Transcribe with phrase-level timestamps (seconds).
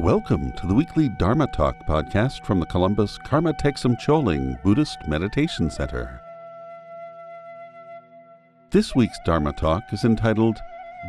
[0.00, 5.70] Welcome to the weekly Dharma Talk podcast from the Columbus Karma Thegsum Choling Buddhist Meditation
[5.70, 6.22] Center.
[8.70, 10.58] This week's Dharma Talk is entitled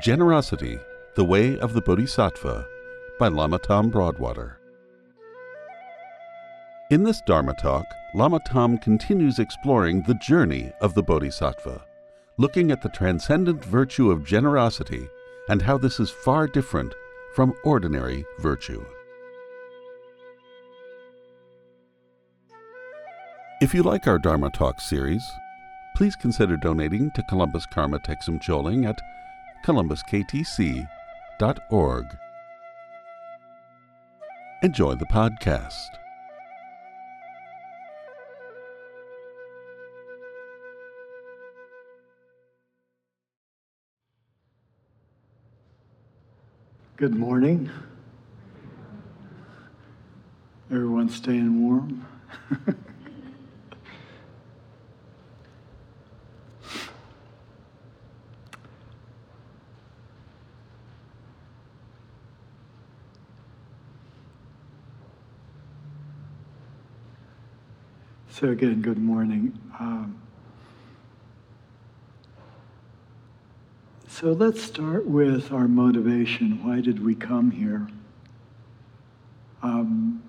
[0.02, 0.78] Generosity,
[1.16, 2.68] the Way of the Bodhisattva
[3.18, 4.60] by Lama Tom Broadwater.
[6.90, 11.82] In this Dharma Talk, Lama Tom continues exploring the journey of the Bodhisattva,
[12.38, 15.08] looking at the transcendent virtue of generosity
[15.48, 16.94] and how this is far different
[17.36, 18.84] from ordinary virtue.
[23.62, 25.24] If you like our Dharma Talk series,
[25.96, 29.00] please consider donating to Columbus Karma Thegsum Choling at
[29.64, 32.06] columbusktc.org.
[34.64, 35.90] Enjoy the podcast.
[47.02, 47.68] Good morning.
[50.70, 52.06] Everyone staying warm?
[68.30, 69.60] so, again, good morning.
[69.80, 70.22] Um,
[74.22, 76.64] So let's start with our motivation.
[76.64, 77.88] Why did we come here?
[79.64, 80.22] Um,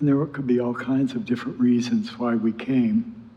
[0.00, 3.30] and there could be all kinds of different reasons why we came.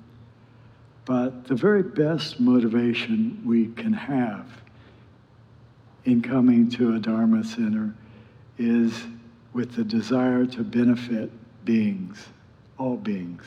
[1.03, 4.45] But the very best motivation we can have
[6.05, 7.93] in coming to a Dharma center
[8.57, 9.03] is
[9.51, 11.29] with the desire to benefit
[11.65, 12.27] beings,
[12.77, 13.43] all beings,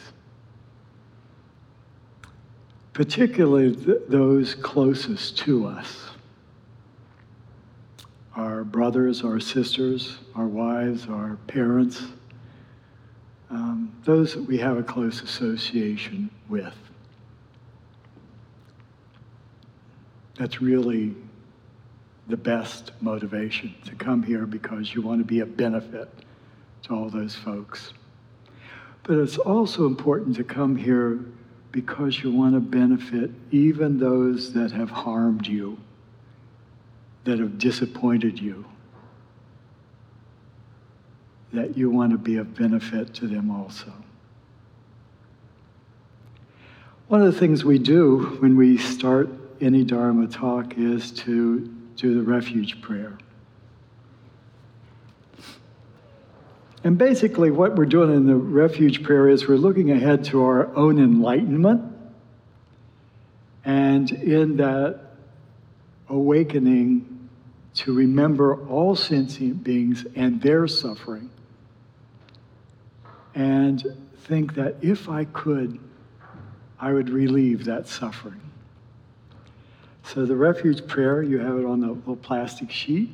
[2.93, 6.11] particularly th- those closest to us
[8.37, 12.03] our brothers, our sisters, our wives, our parents,
[13.51, 16.75] um, those that we have a close association with.
[20.37, 21.15] That's really
[22.29, 26.09] the best motivation to come here because you want to be a benefit
[26.85, 27.93] to all those folks.
[29.03, 31.19] But it's also important to come here
[31.73, 35.77] because you want to benefit even those that have harmed you
[37.25, 38.65] that have disappointed you,
[41.53, 43.93] that you want to be of benefit to them also.
[47.09, 49.29] One of the things we do when we start
[49.61, 51.67] any Dharma talk is to
[51.97, 53.19] do the refuge prayer.
[56.83, 60.75] And basically, what we're doing in the refuge prayer is we're looking ahead to our
[60.75, 61.83] own enlightenment.
[63.65, 65.01] And in that
[66.09, 67.10] awakening
[67.75, 71.31] to remember all sentient beings and their suffering
[73.35, 75.79] and think that if I could,
[76.79, 78.41] I would relieve that suffering.
[80.03, 83.11] So, the refuge prayer, you have it on the little plastic sheet.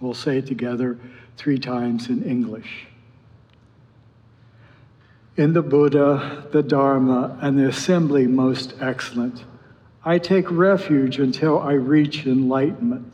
[0.00, 0.98] We'll say it together
[1.36, 2.86] three times in English.
[5.36, 9.44] In the Buddha, the Dharma, and the assembly most excellent
[10.06, 13.10] I take refuge until I reach enlightenment.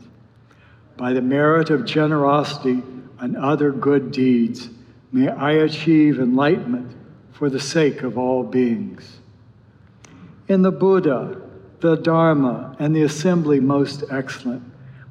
[0.97, 2.83] By the merit of generosity
[3.17, 4.69] and other good deeds,
[5.11, 6.93] may I achieve enlightenment
[7.31, 9.19] for the sake of all beings.
[10.49, 11.41] In the Buddha,
[11.79, 14.63] the Dharma, and the assembly most excellent,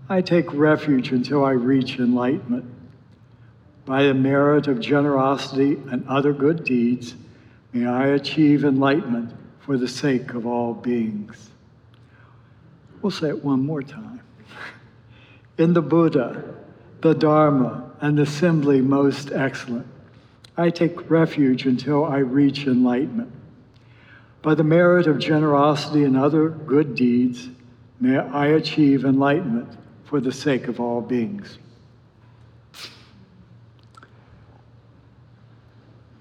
[0.07, 2.67] I take refuge until I reach enlightenment.
[3.87, 7.15] By the merit of generosity and other good deeds,
[7.73, 11.51] may I achieve enlightenment for the sake of all beings.
[13.03, 14.21] We'll say it one more time.
[15.59, 16.43] In the Buddha,
[17.01, 19.87] the Dharma, and the assembly most excellent,
[20.57, 23.33] I take refuge until I reach enlightenment.
[24.43, 27.49] By the merit of generosity and other good deeds,
[28.01, 31.59] may I achieve enlightenment for the sake of all beings.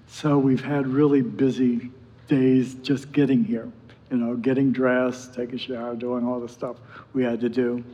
[0.06, 1.90] So we've had really busy
[2.28, 3.70] days just getting here
[4.10, 6.76] you know, getting dressed, taking a shower, doing all the stuff
[7.12, 7.84] we had to do.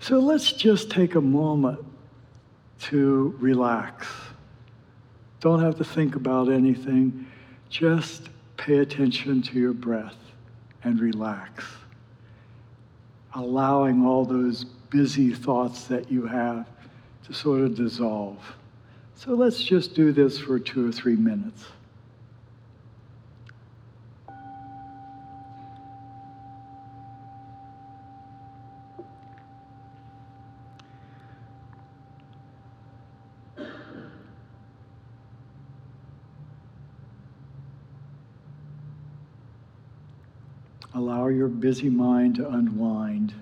[0.00, 1.78] So let's just take a moment
[2.80, 4.08] to relax.
[5.40, 7.26] Don't have to think about anything.
[7.68, 10.16] Just pay attention to your breath
[10.84, 11.64] and relax.
[13.34, 16.66] Allowing all those busy thoughts that you have
[17.26, 18.38] to sort of dissolve.
[19.14, 21.64] So let's just do this for two or three minutes.
[41.12, 43.34] Allow your busy mind to unwind.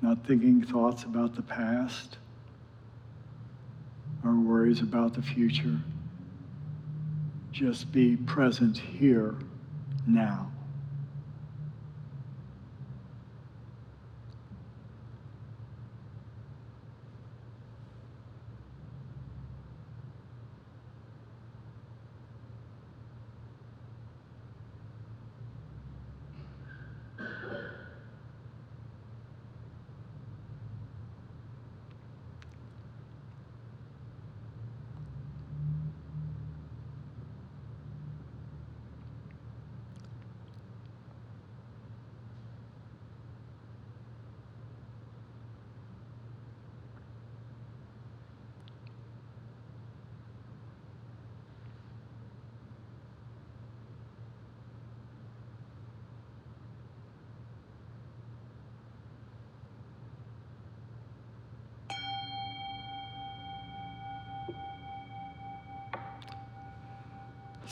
[0.00, 2.18] Not thinking thoughts about the past
[4.24, 5.80] or worries about the future.
[7.50, 9.34] Just be present here
[10.06, 10.48] now.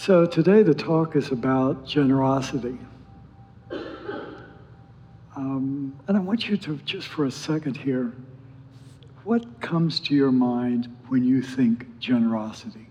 [0.00, 2.79] So today the talk is about generosity.
[5.37, 8.14] Um, and I want you to, just for a second here,
[9.25, 12.87] what comes to your mind when you think generosity?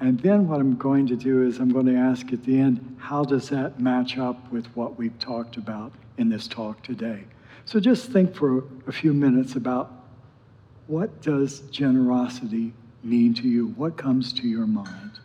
[0.00, 2.96] And then what I'm going to do is I'm going to ask at the end,
[2.98, 7.24] how does that match up with what we've talked about in this talk today?
[7.66, 9.92] So just think for a few minutes about
[10.86, 12.72] what does generosity
[13.04, 13.74] mean to you?
[13.76, 15.20] What comes to your mind?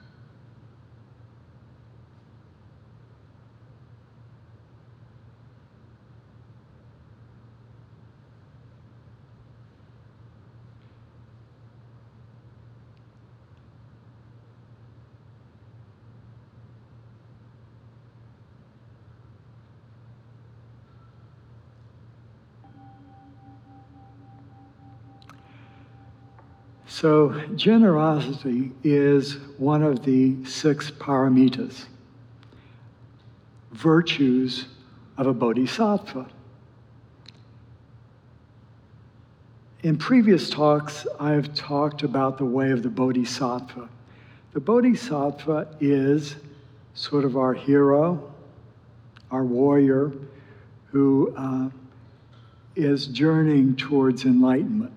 [27.02, 31.86] So, generosity is one of the six paramitas,
[33.72, 34.68] virtues
[35.18, 36.28] of a bodhisattva.
[39.82, 43.90] In previous talks, I've talked about the way of the bodhisattva.
[44.54, 46.36] The bodhisattva is
[46.94, 48.32] sort of our hero,
[49.32, 50.12] our warrior,
[50.92, 51.70] who uh,
[52.76, 54.94] is journeying towards enlightenment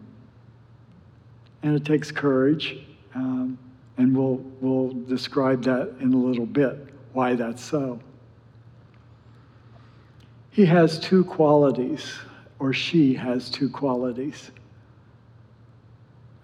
[1.64, 2.76] and it takes courage.
[3.14, 3.58] Um,
[3.96, 6.76] and we'll, we'll describe that in a little bit,
[7.12, 7.98] why that's so.
[10.50, 12.14] He has two qualities,
[12.58, 14.50] or she has two qualities.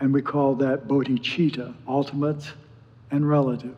[0.01, 2.53] And we call that bodhicitta, ultimate
[3.11, 3.77] and relative.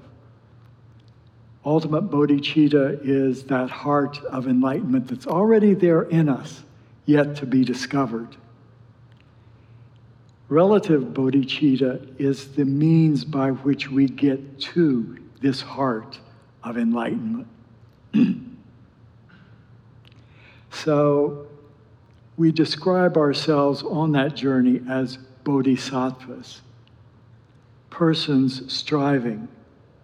[1.65, 6.63] Ultimate bodhicitta is that heart of enlightenment that's already there in us,
[7.05, 8.37] yet to be discovered.
[10.53, 16.19] Relative bodhicitta is the means by which we get to this heart
[16.63, 17.49] of enlightenment.
[20.71, 21.47] so
[22.37, 26.61] we describe ourselves on that journey as bodhisattvas,
[27.89, 29.49] persons striving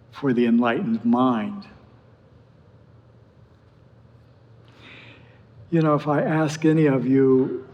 [0.09, 1.67] for the enlightened mind.
[5.69, 7.67] You know, if I ask any of you,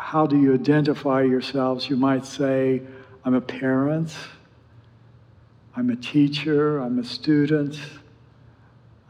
[0.00, 1.88] how do you identify yourselves?
[1.88, 2.82] You might say,
[3.24, 4.16] I'm a parent,
[5.76, 7.78] I'm a teacher, I'm a student,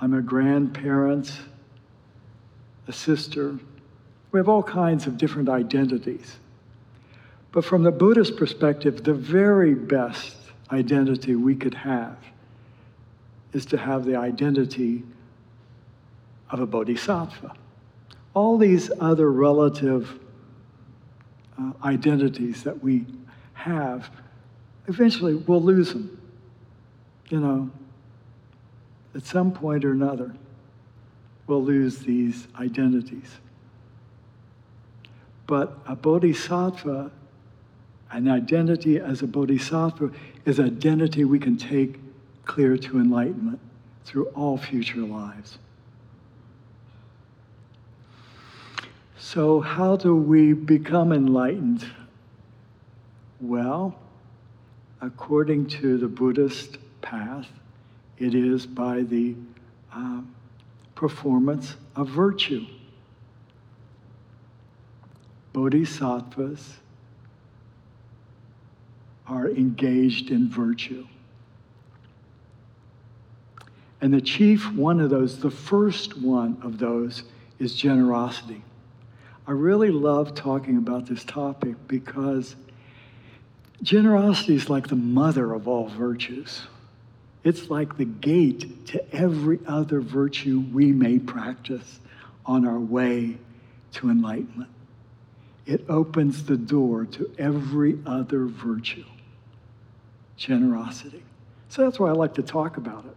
[0.00, 1.32] I'm a grandparent,
[2.88, 3.56] a sister.
[4.32, 6.36] We have all kinds of different identities.
[7.52, 10.36] But from the Buddhist perspective, the very best
[10.72, 12.16] identity we could have
[13.52, 15.04] is to have the identity
[16.50, 17.54] of a bodhisattva.
[18.34, 20.18] All these other relative
[21.60, 23.04] uh, identities that we
[23.52, 24.10] have,
[24.86, 26.16] eventually we'll lose them.
[27.28, 27.70] You know,
[29.14, 30.34] at some point or another,
[31.46, 33.38] we'll lose these identities.
[35.46, 37.10] But a bodhisattva,
[38.12, 40.12] an identity as a bodhisattva,
[40.44, 41.98] is identity we can take
[42.44, 43.60] clear to enlightenment
[44.04, 45.58] through all future lives.
[49.22, 51.84] So, how do we become enlightened?
[53.38, 53.94] Well,
[55.02, 57.46] according to the Buddhist path,
[58.16, 59.36] it is by the
[59.94, 60.22] uh,
[60.94, 62.64] performance of virtue.
[65.52, 66.78] Bodhisattvas
[69.26, 71.06] are engaged in virtue.
[74.00, 77.24] And the chief one of those, the first one of those,
[77.58, 78.62] is generosity.
[79.50, 82.54] I really love talking about this topic because
[83.82, 86.62] generosity is like the mother of all virtues.
[87.42, 91.98] It's like the gate to every other virtue we may practice
[92.46, 93.38] on our way
[93.94, 94.70] to enlightenment.
[95.66, 99.04] It opens the door to every other virtue
[100.36, 101.24] generosity.
[101.70, 103.16] So that's why I like to talk about it.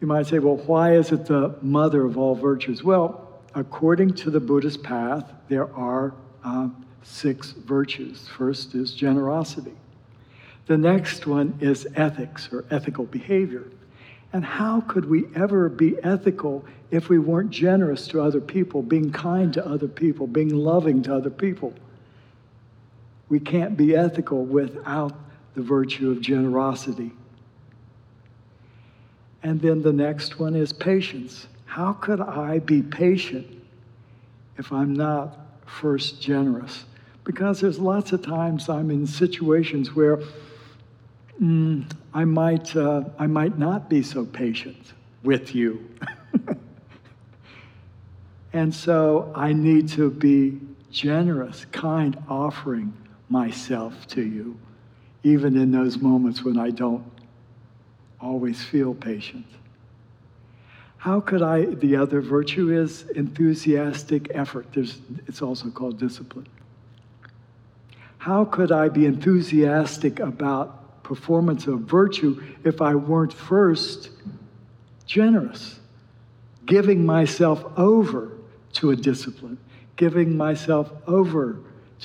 [0.00, 2.84] You might say, well, why is it the mother of all virtues?
[2.84, 3.21] Well,
[3.54, 6.68] according to the Buddhist path, there are uh,
[7.02, 8.28] six virtues.
[8.28, 9.72] First is generosity.
[10.66, 13.64] The next one is ethics or ethical behavior.
[14.32, 19.12] And how could we ever be ethical if we weren't generous to other people, being
[19.12, 21.74] kind to other people, being loving to other people?
[23.28, 25.14] We can't be ethical without
[25.54, 27.12] the virtue of generosity.
[29.42, 31.48] And then the next one is patience.
[31.72, 33.46] How could I be patient
[34.58, 36.84] if I'm not first generous?
[37.24, 40.18] Because there's lots of times I'm in situations where
[41.42, 45.88] mm, I, might, uh, I might not be so patient with you.
[48.52, 50.60] and so I need to be
[50.90, 52.92] generous, kind, offering
[53.30, 54.58] myself to you
[55.22, 57.10] even in those moments when I don't
[58.20, 59.46] always feel patient.
[61.02, 64.68] How could I, the other virtue is enthusiastic effort.
[64.72, 66.46] There's, it's also called discipline.
[68.18, 74.10] How could I be enthusiastic about performance of virtue if I weren't first
[75.04, 75.80] generous,
[76.66, 78.30] giving myself over
[78.74, 79.58] to a discipline,
[79.96, 81.58] giving myself over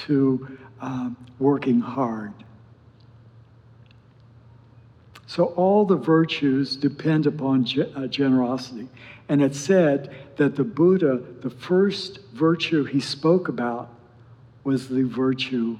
[0.08, 2.34] to um, working hard?
[5.28, 8.88] So all the virtues depend upon uh, generosity.
[9.28, 13.94] And it said that the Buddha, the first virtue he spoke about
[14.64, 15.78] was the virtue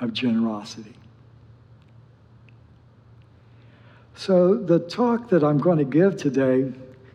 [0.00, 0.92] of generosity.
[4.14, 6.70] So the talk that I'm going to give today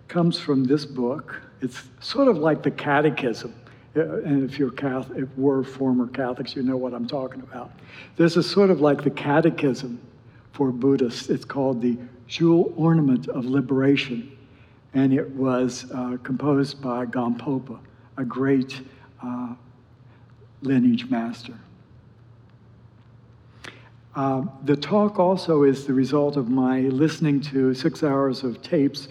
[0.08, 1.39] comes from this book.
[1.62, 3.53] It's sort of like the catechism.
[3.96, 7.72] Uh, and if you're Catholic, if we're former Catholics, you know what I'm talking about.
[8.15, 10.00] This is sort of like the catechism
[10.57, 11.29] for Buddhists.
[11.29, 14.35] It's called the Jewel Ornament of Liberation,
[14.95, 17.79] and it was uh, composed by Gampopa,
[18.17, 18.81] a great
[19.23, 19.53] uh,
[20.63, 21.53] lineage master.
[24.15, 29.09] Uh, the talk also is the result of my listening to six hours of tapes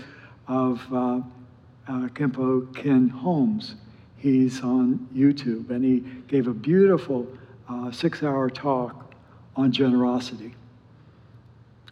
[0.49, 1.21] of uh, uh,
[2.09, 3.77] Khenpo Ken Holmes.
[4.17, 7.25] He's on YouTube, and he gave a beautiful
[7.69, 9.15] uh, six hour talk
[9.55, 10.53] on generosity.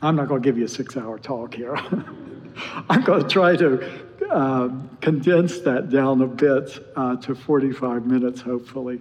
[0.03, 1.77] I'm not going to give you a six hour talk here.
[2.89, 4.71] I'm going to try to uh,
[5.01, 9.01] condense that down a bit uh, to 45 minutes, hopefully.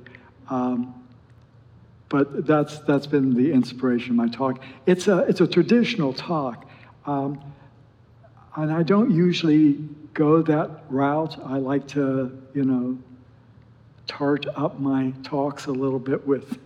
[0.50, 0.94] Um,
[2.10, 4.62] but that's, that's been the inspiration of my talk.
[4.86, 6.70] It's a, it's a traditional talk.
[7.06, 7.42] Um,
[8.56, 9.74] and I don't usually
[10.14, 11.40] go that route.
[11.44, 12.98] I like to, you know,
[14.06, 16.60] tart up my talks a little bit with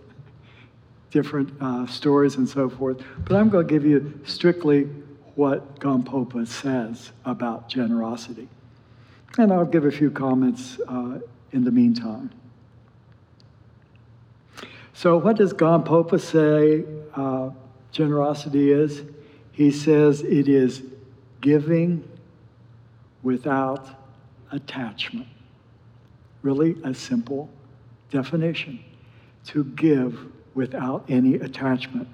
[1.12, 3.02] different uh, stories and so forth.
[3.26, 4.84] But I'm going to give you strictly
[5.36, 8.48] what Gampopa says about generosity.
[9.38, 11.20] And I'll give a few comments uh,
[11.52, 12.32] in the meantime.
[14.94, 16.84] So, what does Gampopa say
[17.14, 17.52] uh,
[17.92, 19.04] generosity is?
[19.52, 20.82] He says it is
[21.40, 22.04] giving
[23.22, 23.88] without
[24.52, 25.28] attachment.
[26.42, 27.50] Really, a simple
[28.10, 28.80] definition
[29.46, 32.08] to give without any attachment.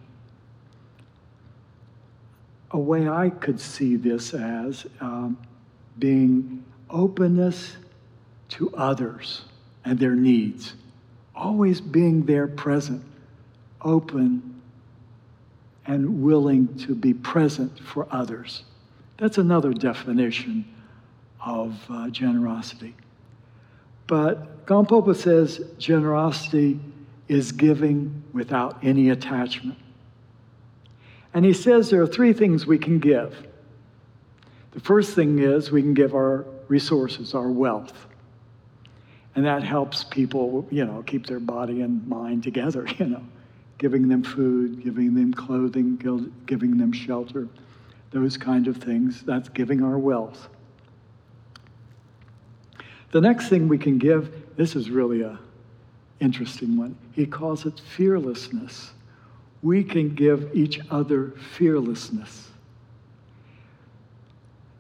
[2.72, 5.38] A way I could see this as um,
[5.98, 7.78] being openness
[8.50, 9.44] to others
[9.86, 10.74] and their needs,
[11.34, 13.02] always being there present,
[13.82, 14.62] open,
[15.86, 18.64] and willing to be present for others.
[19.18, 20.66] That's another definition
[21.40, 22.94] of uh, generosity.
[24.06, 26.82] But Gampopa says generosity
[27.28, 29.78] is giving without any attachment.
[31.34, 33.48] And he says there are three things we can give.
[34.72, 38.08] The first thing is we can give our resources, our wealth.
[39.36, 43.24] And that helps people, you know, keep their body and mind together, you know,
[43.78, 45.96] giving them food, giving them clothing,
[46.46, 47.48] giving them shelter,
[48.12, 49.24] those kind of things.
[49.24, 50.50] That's giving our wealth.
[53.12, 55.40] The next thing we can give, this is really a
[56.24, 56.96] interesting one.
[57.12, 58.92] He calls it fearlessness.
[59.62, 62.50] We can give each other fearlessness.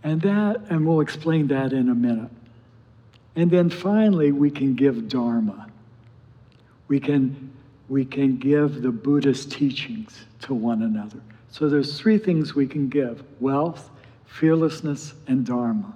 [0.04, 2.32] And that, and we'll explain that in a minute.
[3.36, 5.68] And then finally, we can give Dharma.
[6.88, 7.52] We can,
[7.90, 11.20] we can give the Buddhist teachings to one another.
[11.50, 13.90] So there's three things we can give wealth,
[14.26, 15.96] fearlessness, and Dharma.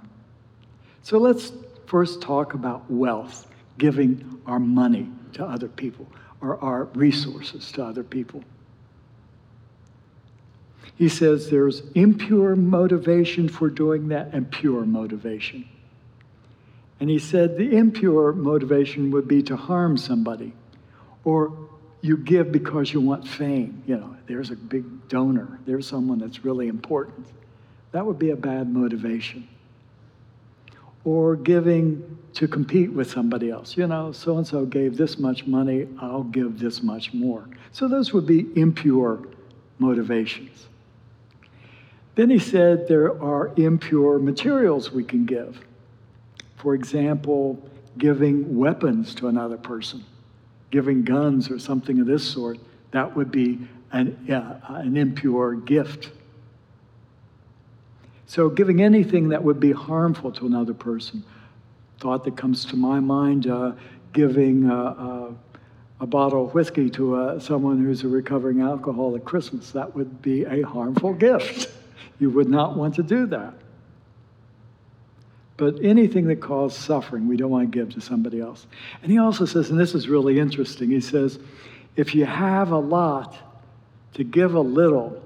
[1.02, 1.52] So let's
[1.86, 3.46] first talk about wealth,
[3.78, 6.06] giving our money to other people,
[6.40, 8.42] or our resources to other people.
[10.96, 15.68] He says there's impure motivation for doing that and pure motivation.
[17.00, 20.52] And he said the impure motivation would be to harm somebody,
[21.24, 21.56] or
[22.00, 23.82] you give because you want fame.
[23.86, 27.26] You know, there's a big donor, there's someone that's really important.
[27.92, 29.48] That would be a bad motivation.
[31.04, 33.76] Or giving to compete with somebody else.
[33.76, 37.48] You know, so and so gave this much money, I'll give this much more.
[37.72, 39.26] So those would be impure
[39.78, 40.66] motivations.
[42.14, 45.60] Then he said there are impure materials we can give.
[46.56, 47.62] For example,
[47.96, 50.04] giving weapons to another person,
[50.70, 52.58] giving guns or something of this sort,
[52.90, 53.60] that would be
[53.92, 56.10] an, uh, an impure gift.
[58.28, 61.24] So, giving anything that would be harmful to another person.
[61.98, 63.72] Thought that comes to my mind uh,
[64.12, 65.32] giving uh, uh
[66.00, 69.72] a bottle of whiskey to uh, someone who's a recovering alcoholic at Christmas.
[69.72, 71.72] That would be a harmful gift.
[72.20, 73.54] You would not want to do that.
[75.56, 78.68] But anything that causes suffering, we don't want to give to somebody else.
[79.02, 81.40] And he also says, and this is really interesting, he says,
[81.96, 83.36] if you have a lot,
[84.14, 85.20] to give a little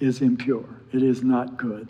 [0.00, 1.88] is impure, it is not good.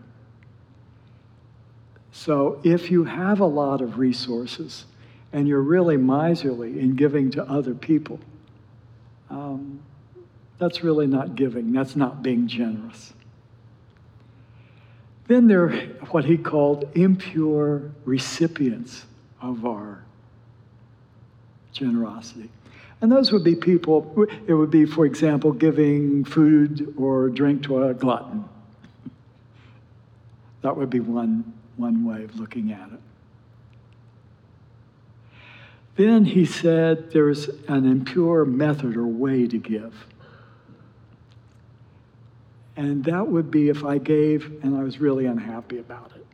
[2.19, 4.87] So if you have a lot of resources
[5.33, 8.19] and you're really miserly in giving to other people,
[9.31, 9.79] um,
[10.59, 13.12] that's really not giving, that's not being generous.
[15.29, 15.77] Then there are
[16.11, 19.05] what he called impure recipients
[19.40, 20.03] of our
[21.73, 22.51] generosity.
[23.01, 27.85] And those would be people, it would be, for example, giving food or drink to
[27.85, 28.45] a glutton.
[30.62, 33.01] That would be one, one way of looking at it.
[35.97, 40.07] Then he said there's an impure method or way to give.
[42.77, 46.25] And that would be if I gave and I was really unhappy about it.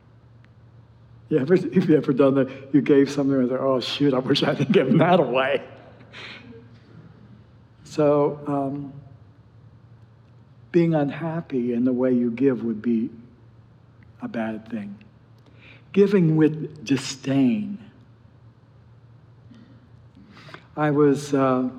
[1.29, 2.73] You ever, have you ever done that?
[2.73, 5.63] You gave something and thought, oh, shoot, I wish I hadn't given that away.
[7.83, 8.93] So, um,
[10.71, 13.09] being unhappy in the way you give would be
[14.21, 14.95] a bad thing.
[15.95, 17.77] Giving with disdain.
[20.75, 21.69] I was, uh,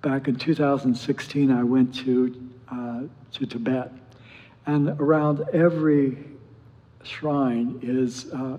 [0.00, 3.92] back in 2016, I went to uh, to Tibet.
[4.64, 6.16] And around every
[7.04, 8.56] shrine is uh,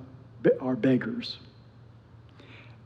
[0.62, 1.40] are beggars.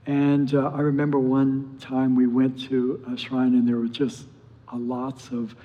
[0.06, 4.28] And uh, I remember one time we went to a shrine and there were just
[4.72, 5.58] uh, lots of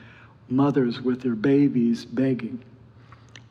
[0.49, 2.65] mothers with their babies begging.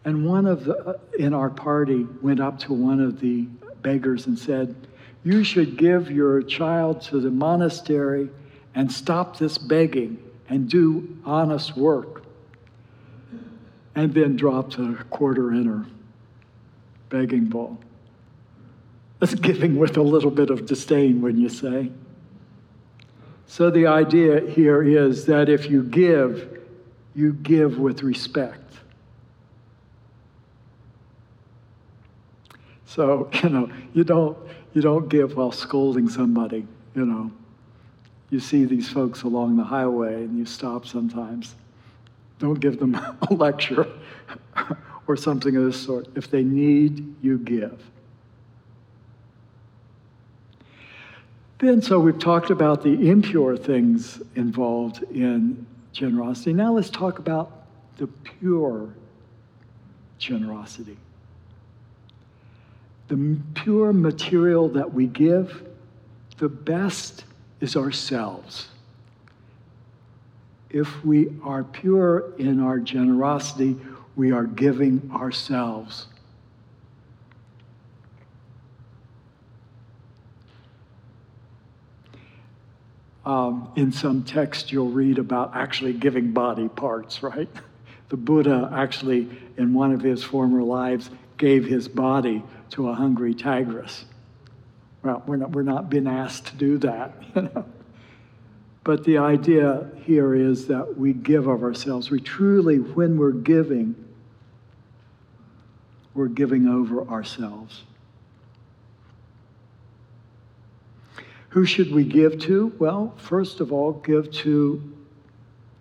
[0.04, 3.44] And one of the, uh, in our party went up to one of the
[3.82, 4.76] beggars and said,
[5.24, 8.30] You should give your child to the monastery
[8.74, 10.18] and stop this begging
[10.50, 12.24] and do honest work
[13.96, 15.86] and then dropped a quarter in her
[17.10, 17.78] begging bowl.
[19.20, 21.92] That's giving with a little bit of disdain, wouldn't you say?
[23.46, 26.60] So the idea here is that if you give,
[27.14, 28.61] you give with respect.
[32.94, 34.38] So, you know, you don't
[34.74, 37.32] you don't give while scolding somebody, you know.
[38.30, 41.56] You see these folks along the highway and you stop sometimes.
[42.40, 42.96] Don't give them
[43.30, 43.88] a lecture
[45.08, 46.08] or something of this sort.
[46.16, 47.82] If they need, you give.
[51.60, 56.52] Then, so we've talked about the impure things involved in generosity.
[56.52, 58.90] Now let's talk about the pure
[60.18, 60.98] generosity.
[63.12, 65.64] The pure material that we give,
[66.38, 67.26] the best
[67.60, 68.70] is ourselves
[70.74, 73.78] if we are pure in our generosity,
[74.16, 76.08] we are giving ourselves.
[83.26, 87.50] Um, in some text, you'll read about actually giving body parts, right?
[88.10, 93.34] The Buddha actually, in one of his former lives, gave his body to a hungry
[93.34, 94.06] tigress.
[95.04, 97.66] Well, we're not, we're not being asked to do that, you know.
[98.84, 102.10] But the idea here is that we give of ourselves.
[102.10, 103.96] We truly, when we're giving,
[106.16, 107.84] we're giving over ourselves.
[111.50, 112.74] Who should we give to?
[112.80, 114.82] Well, first of all, give to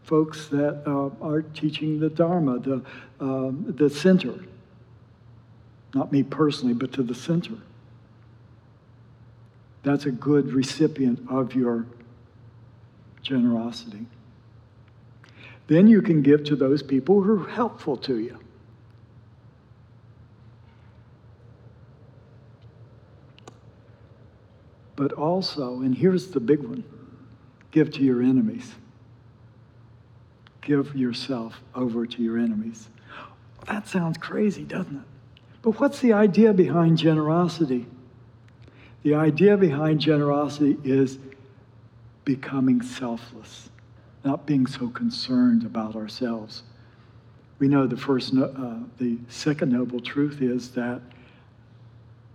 [0.03, 2.83] folks that uh, are teaching the Dharma, the,
[3.21, 4.35] um, the center.
[5.95, 7.55] Not me personally, but to the center.
[9.83, 11.87] That's a good recipient of your
[13.23, 14.07] generosity.
[15.67, 18.39] Then you can give to those people who are helpful to you.
[24.97, 26.85] But also, and here's the big one
[27.71, 28.75] give to your enemies.
[30.61, 32.89] Give yourself over to your enemies.
[33.67, 35.20] That sounds crazy, doesn't it?
[35.63, 37.87] But what's the idea behind generosity?
[39.03, 41.19] The idea behind generosity is
[42.25, 43.71] becoming selfless,
[44.25, 46.63] not being so concerned about ourselves.
[47.59, 51.03] We know the first, uh, the second noble truth is that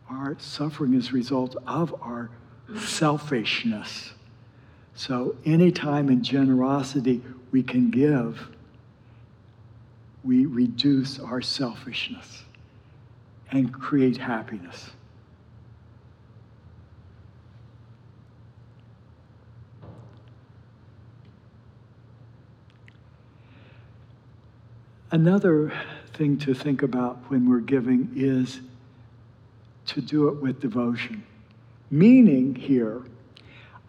[0.09, 2.29] our suffering is a result of our
[2.77, 4.13] selfishness.
[4.93, 8.49] So, anytime in generosity we can give,
[10.23, 12.44] we reduce our selfishness
[13.51, 14.89] and create happiness.
[25.11, 25.71] Another
[26.13, 28.59] thing to think about when we're giving is
[29.85, 31.23] to do it with devotion.
[31.89, 33.01] Meaning here,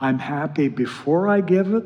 [0.00, 1.84] I'm happy before I give it,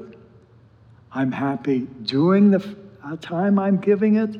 [1.12, 4.36] I'm happy during the uh, time I'm giving it,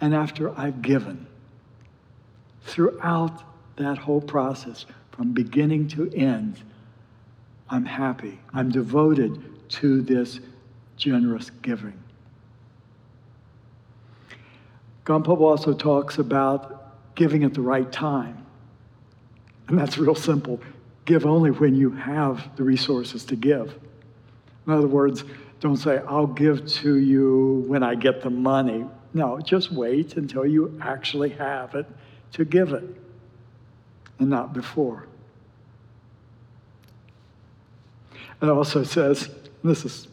[0.00, 1.26] and after I've given.
[2.66, 3.44] Throughout
[3.76, 6.60] that whole process, from beginning to end,
[7.70, 8.40] I'm happy.
[8.52, 10.40] I'm devoted to this
[10.96, 11.98] generous giving.
[15.04, 18.44] Gampo also talks about giving at the right time.
[19.68, 20.60] And that's real simple.
[21.04, 23.78] Give only when you have the resources to give.
[24.66, 25.22] In other words,
[25.60, 28.86] don't say, I'll give to you when I get the money.
[29.14, 31.86] No, just wait until you actually have it
[32.36, 32.84] to give it,
[34.18, 35.06] and not before.
[38.42, 39.30] It also says,
[39.64, 40.08] this is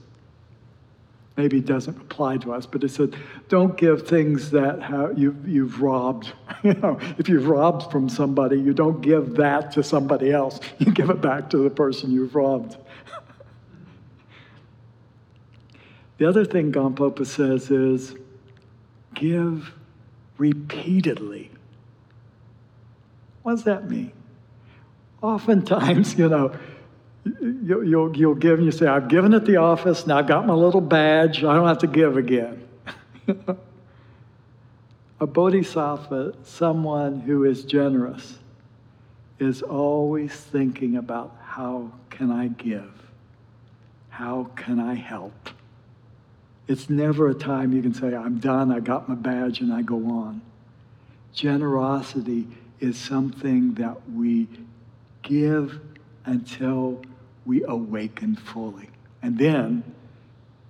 [1.36, 3.16] maybe doesn't apply to us, but it said,
[3.50, 6.32] don't give things that have, you've, you've robbed.
[6.64, 10.60] you know, if you've robbed from somebody, you don't give that to somebody else.
[10.80, 12.78] You give it back to the person you've robbed.
[16.20, 18.16] the other thing Gampopa says is,
[19.14, 19.74] give
[20.38, 21.53] repeatedly.
[23.44, 24.12] What does that mean?
[25.22, 26.54] Oftentimes, you know,
[27.42, 30.48] you'll, you'll, you'll give and you say, I've given at the office, now I've got
[30.48, 32.68] my little badge, I don't have to give again.
[35.20, 38.40] a bodhisattva, someone who is generous,
[39.40, 42.92] is always thinking about how can I give?
[44.10, 45.50] How can I help?
[46.68, 49.82] It's never a time you can say, I'm done, I got my badge, and I
[49.82, 50.42] go on.
[51.34, 52.48] Generosity
[52.84, 54.46] is something that we
[55.22, 55.80] give
[56.26, 57.02] until
[57.46, 58.90] we awaken fully.
[59.22, 59.84] And then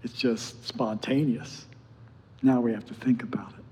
[0.03, 1.65] it's just spontaneous.
[2.43, 3.63] Now we have to think about it.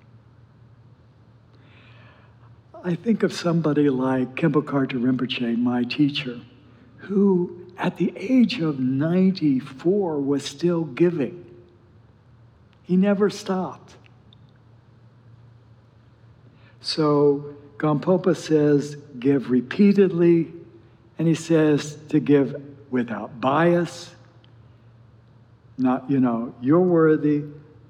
[2.84, 6.42] I think of somebody like Khenpo Karthar Rinpoche, my teacher,
[6.98, 11.46] who at the age of 94 was still giving.
[12.82, 13.98] He never stopped.
[16.82, 20.54] So Gampopa says, give repeatedly,
[21.18, 24.14] and he says to give without bias.
[25.80, 27.44] Not, you know, you're worthy,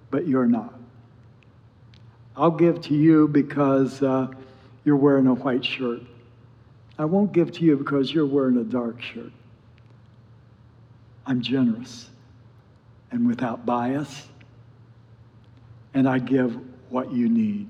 [0.09, 0.79] but you're not.
[2.37, 4.29] I'll give to you because uh,
[4.85, 5.99] you're wearing a white shirt.
[6.97, 9.33] I won't give to you because you're wearing a dark shirt.
[11.25, 12.09] I'm generous
[13.11, 14.25] and without bias,
[15.93, 16.57] and I give
[16.89, 17.67] what you need.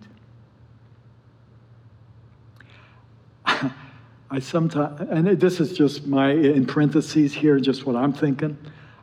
[4.33, 8.57] I sometimes, and this is just my, in parentheses here, just what I'm thinking.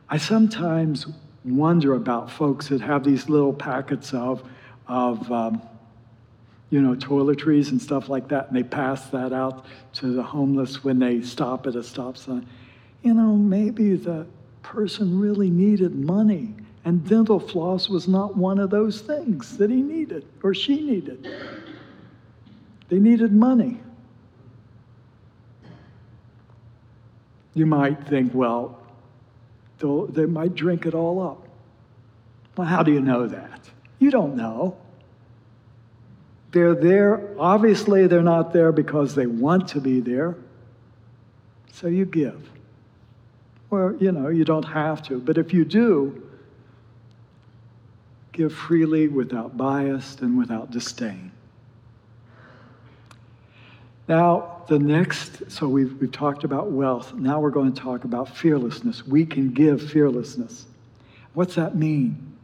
[0.09, 1.05] I sometimes
[1.45, 4.43] wonder about folks that have these little packets of,
[4.87, 5.61] of um,
[6.71, 10.83] you know, toiletries and stuff like that, and they pass that out to the homeless
[10.83, 12.47] when they stop at a stop sign.
[13.03, 14.25] You know, maybe the
[14.63, 19.83] person really needed money, and dental floss was not one of those things that he
[19.83, 21.27] needed or she needed.
[22.89, 23.79] They needed money.
[27.59, 28.79] You might think, well,
[29.81, 31.45] they might drink it all up.
[32.55, 33.69] Well, how do you know that?
[33.99, 34.77] You don't know.
[36.53, 37.35] They're there.
[37.37, 40.37] Obviously, they're not there because they want to be there.
[41.73, 42.49] So you give.
[43.69, 46.29] Well, you know, you don't have to, but if you do,
[48.31, 51.33] give freely without bias and without disdain.
[54.07, 57.13] Now, the next, so we've, we've talked about wealth.
[57.15, 59.05] Now we're going to talk about fearlessness.
[59.05, 60.67] We can give fearlessness.
[61.33, 62.37] What's that mean?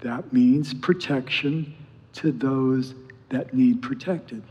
[0.00, 1.72] That means protection
[2.14, 2.94] to those
[3.28, 4.42] that need protected.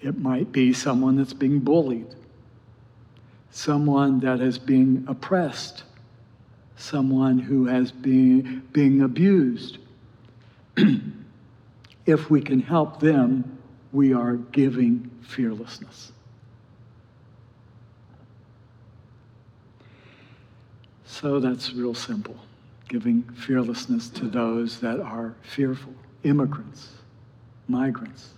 [0.00, 2.14] It might be someone that's being bullied,
[3.50, 5.84] someone that is being oppressed,
[6.76, 9.78] someone who has been being abused.
[12.06, 13.55] if we can help them,
[13.96, 16.12] we are giving fearlessness.
[21.06, 22.36] So that's real simple
[22.88, 26.90] giving fearlessness to those that are fearful immigrants,
[27.68, 28.28] migrants.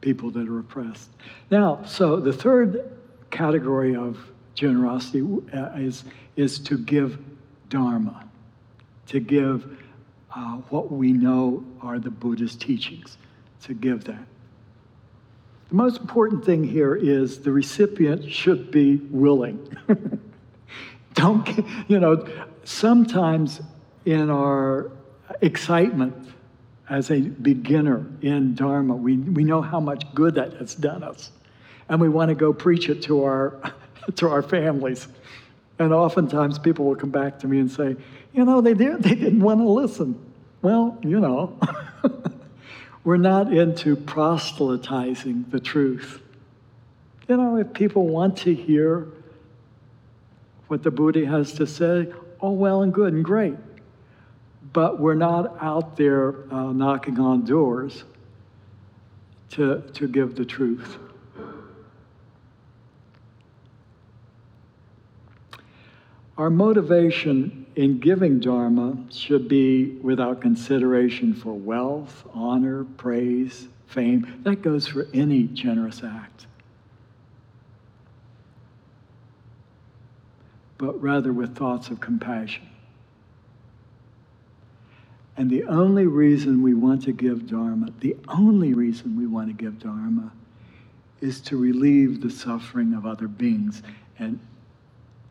[0.00, 1.10] People that are oppressed.
[1.50, 2.90] Now, so the third
[3.30, 4.18] category of
[4.54, 6.04] generosity uh, is,
[6.36, 7.18] is to give
[7.68, 8.24] dharma,
[9.06, 9.78] to give
[10.34, 13.16] uh, what we know are the Buddhist teachings,
[13.62, 14.26] to give that.
[15.68, 19.76] The most important thing here is the recipient should be willing.
[21.14, 21.48] Don't,
[21.88, 22.28] you know,
[22.64, 23.60] sometimes
[24.04, 24.90] in our
[25.40, 26.28] excitement
[26.88, 31.30] as a beginner in Dharma, we, we know how much good that has done us.
[31.88, 33.72] And we want to go preach it to our,
[34.16, 35.08] to our families.
[35.78, 37.96] And oftentimes people will come back to me and say,
[38.34, 40.18] you know, they, did, they didn't want to listen.
[40.60, 41.58] Well, you know,
[43.04, 46.20] we're not into proselytizing the truth.
[47.28, 49.06] You know, if people want to hear
[50.66, 53.54] what the Buddha has to say, oh, well and good and great.
[54.72, 58.02] But we're not out there uh, knocking on doors
[59.50, 60.98] to, to give the truth.
[66.36, 74.40] Our motivation in giving Dharma should be without consideration for wealth, honor, praise, fame.
[74.44, 76.46] That goes for any generous act.
[80.84, 82.68] but rather with thoughts of compassion.
[85.36, 89.54] And the only reason we want to give Dharma, the only reason we want to
[89.54, 90.30] give Dharma,
[91.20, 93.82] is to relieve the suffering of other beings.
[94.18, 94.38] And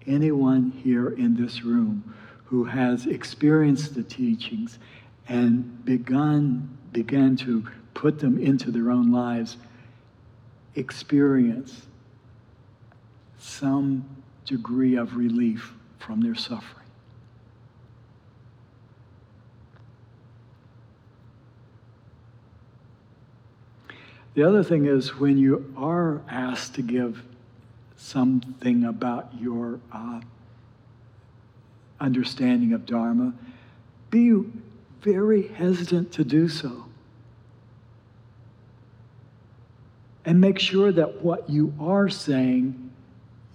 [0.07, 2.15] anyone here in this room
[2.53, 4.77] who has experienced the teachings
[5.27, 9.57] and begun, began to put them into their own lives,
[10.75, 11.87] experience
[13.39, 14.05] some
[14.45, 16.85] degree of relief from their suffering.
[24.35, 27.23] The other thing is when you are asked to give
[27.97, 30.21] something about your uh,
[31.99, 33.33] understanding of Dharma,
[34.09, 34.43] be
[35.01, 36.85] very hesitant to do so.
[40.25, 42.91] And make sure that what you are saying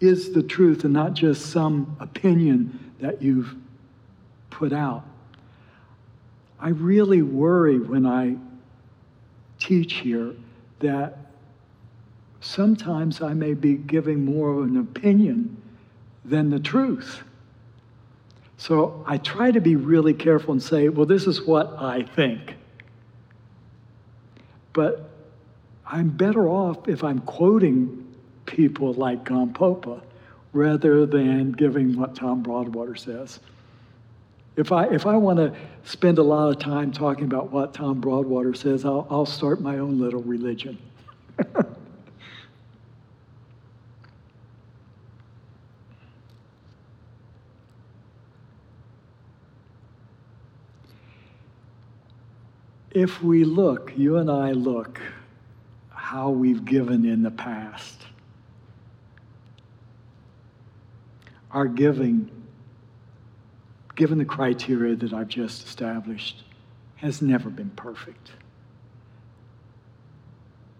[0.00, 3.54] is the truth and not just some opinion that you've
[4.50, 5.04] put out.
[6.60, 8.36] I really worry when I
[9.58, 10.34] teach here
[10.80, 11.18] that
[12.40, 15.60] sometimes I may be giving more of an opinion
[16.24, 17.22] than the truth.
[18.58, 22.56] So I try to be really careful and say, well, this is what I think.
[24.72, 25.10] But
[25.86, 28.04] I'm better off if I'm quoting
[28.46, 30.02] people like Gampopa
[30.52, 33.38] rather than giving what Tom Broadwater says.
[34.56, 38.00] If I, if I want to spend a lot of time talking about what Tom
[38.00, 40.78] Broadwater says, I'll, I'll start my own little religion.
[52.98, 55.00] if we look, you and I look,
[55.90, 58.02] how we've given in the past,
[61.52, 62.28] our giving,
[63.94, 66.42] given the criteria that I've just established,
[66.96, 68.32] has never been perfect.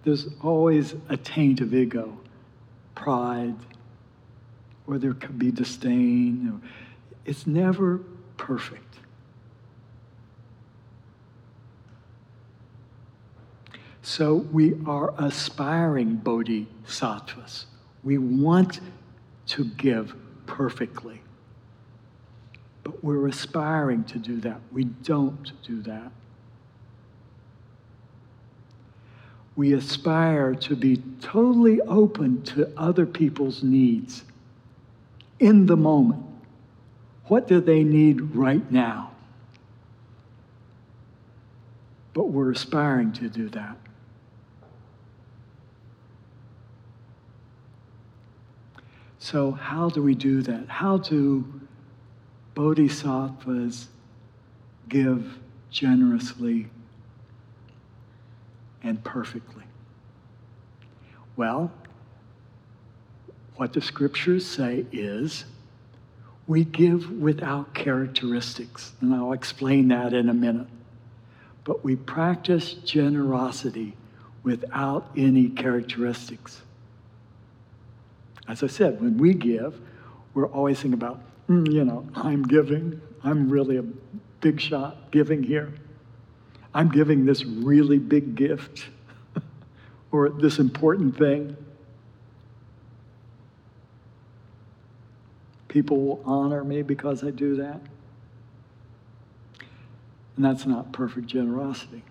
[0.03, 2.19] There's always a taint of ego,
[2.97, 3.55] pride,
[4.89, 6.63] or there could be disdain.
[7.25, 8.01] It's never
[8.37, 8.88] perfect.
[14.09, 17.67] So we are aspiring bodhisattvas.
[18.03, 18.81] We want
[19.49, 20.17] to give
[20.47, 21.21] perfectly.
[22.85, 24.63] But we're aspiring to do that.
[24.73, 26.11] We don't do that.
[29.57, 34.25] We aspire to be totally open to other people's needs
[35.39, 36.25] in the moment.
[37.27, 39.11] What do they need right now?
[42.15, 43.77] But we're aspiring to do that.
[49.31, 50.69] So, how do we do that?
[50.69, 51.45] How do
[52.55, 53.89] bodhisattvas
[54.89, 55.39] give
[55.71, 56.69] generously
[58.83, 59.65] and perfectly?
[61.37, 61.71] Well,
[63.57, 65.45] what the scriptures say is
[66.47, 68.93] we give without characteristics.
[69.03, 70.69] And I'll explain that in a minute.
[71.65, 73.95] But we practice generosity
[74.43, 76.63] without any characteristics.
[78.49, 79.79] As I said, when we give,
[80.33, 83.01] we're always thinking about, mm, you know, I'm giving.
[83.23, 83.85] I'm really a
[84.41, 85.75] big shot giving here.
[86.73, 88.87] I'm giving this really big gift
[90.11, 91.57] or this important thing.
[95.69, 97.81] People will honor me because I do that.
[100.37, 102.03] And that's not perfect generosity.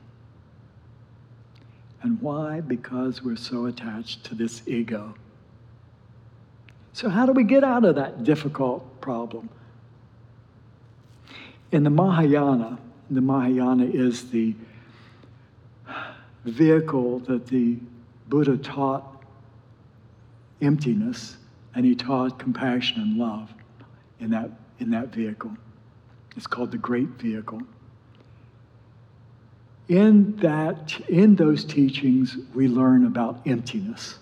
[2.02, 2.62] And why?
[2.62, 5.16] Because we're so attached to this ego.
[6.98, 9.50] So, how do we get out of that difficult problem?
[11.72, 12.80] In the Mahayana,
[13.12, 14.56] the Mahayana is the
[16.44, 17.78] vehicle that the
[18.30, 19.24] Buddha taught
[20.60, 21.38] emptiness
[21.76, 23.54] and he taught compassion and love
[24.20, 25.52] in that, in that vehicle.
[26.36, 27.62] It's called the Great Vehicle.
[29.88, 34.18] In, that, in those teachings, we learn about emptiness.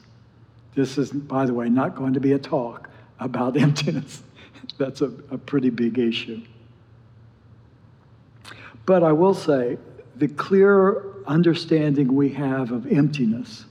[0.76, 4.22] This is, by the way, not going to be a talk about emptiness.
[4.78, 6.42] That's a, a pretty big issue.
[8.86, 9.78] But I will say
[10.16, 13.66] the clearer understanding we have of emptiness,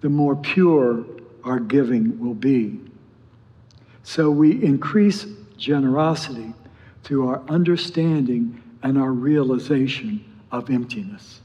[0.00, 1.04] the more pure
[1.44, 2.78] our giving will be.
[4.02, 6.54] So we increase generosity
[7.02, 11.40] through our understanding and our realization of emptiness.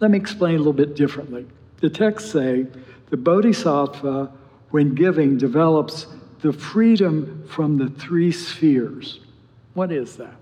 [0.00, 1.46] Let me explain a little bit differently.
[1.80, 2.66] The texts say
[3.12, 4.32] the bodhisattva,
[4.70, 6.06] when giving, develops
[6.40, 9.20] the freedom from the three spheres.
[9.74, 10.34] What is that?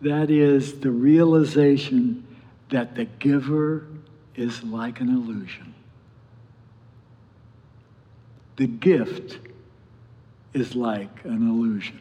[0.00, 2.26] That is the realization
[2.70, 3.86] that the giver
[4.34, 5.72] is like an illusion.
[8.56, 9.38] The gift
[10.52, 12.00] is like an illusion.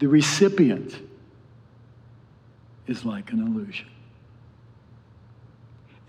[0.00, 0.98] The recipient
[2.88, 3.86] is like an illusion.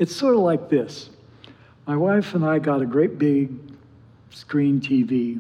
[0.02, 1.12] It's sort of like this.
[1.86, 3.52] My wife and I got a great big
[4.32, 5.40] screen TV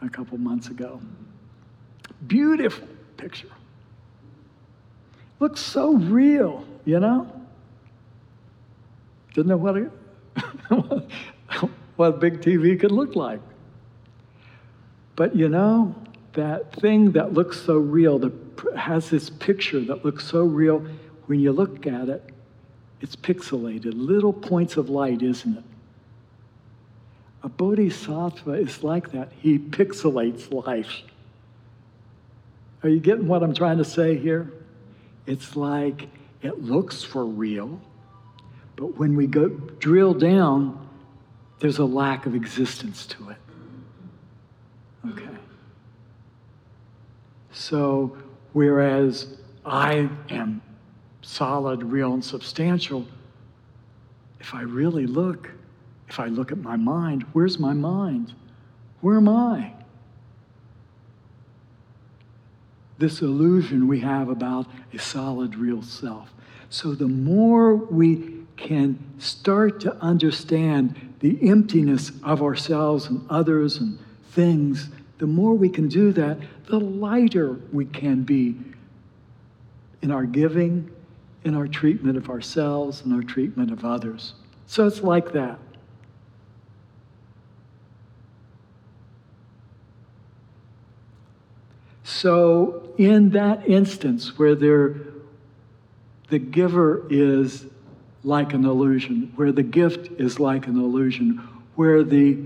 [0.00, 1.00] a couple months ago.
[2.26, 3.52] Beautiful picture.
[5.38, 7.30] Looks so real, you know?
[9.34, 9.90] Didn't know what a,
[11.94, 13.40] what a big TV could look like.
[15.14, 15.94] But you know,
[16.32, 18.32] that thing that looks so real, that
[18.76, 20.84] has this picture that looks so real,
[21.26, 22.31] when you look at it,
[23.02, 25.64] it's pixelated, little points of light, isn't it?
[27.42, 29.32] A bodhisattva is like that.
[29.40, 31.02] He pixelates life.
[32.84, 34.52] Are you getting what I'm trying to say here?
[35.26, 36.08] It's like
[36.42, 37.80] it looks for real,
[38.76, 40.88] but when we go drill down,
[41.58, 43.36] there's a lack of existence to it.
[45.10, 45.28] Okay.
[47.50, 48.16] So,
[48.52, 49.26] whereas
[49.64, 50.62] I am
[51.22, 53.06] solid, real, and substantial,
[54.40, 55.50] if I really look,
[56.08, 58.34] if I look at my mind, where's my mind?
[59.00, 59.72] Where am I?
[62.98, 66.32] This illusion we have about a solid, real self.
[66.70, 73.98] So the more we can start to understand the emptiness of ourselves and others and
[74.30, 74.88] things,
[75.18, 78.56] the more we can do that, the lighter we can be
[80.00, 80.90] in our giving
[81.44, 84.34] in our treatment of ourselves and our treatment of others.
[84.66, 85.58] So it's like that.
[92.04, 94.96] So, in that instance where there,
[96.28, 97.66] the giver is
[98.22, 102.38] like an illusion, where the gift is like an illusion, where the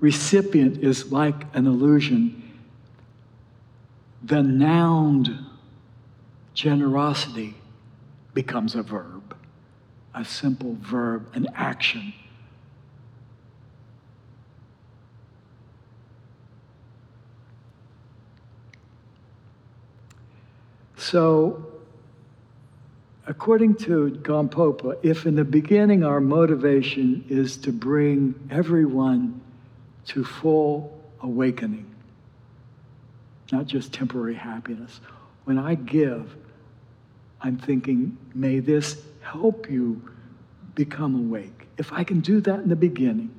[0.00, 2.42] recipient is like an illusion,
[4.22, 5.46] the noun
[6.54, 7.54] generosity
[8.34, 9.36] becomes a verb,
[10.14, 12.12] a simple verb, an action.
[20.96, 21.64] So,
[23.26, 29.40] according to Gampopa, if in the beginning our motivation is to bring everyone
[30.06, 31.86] to full awakening,
[33.52, 35.00] not just temporary happiness,
[35.44, 36.34] when I give,
[37.44, 40.00] I'm thinking, may this help you
[40.74, 41.68] become awake.
[41.76, 43.30] If I can do that in the beginning,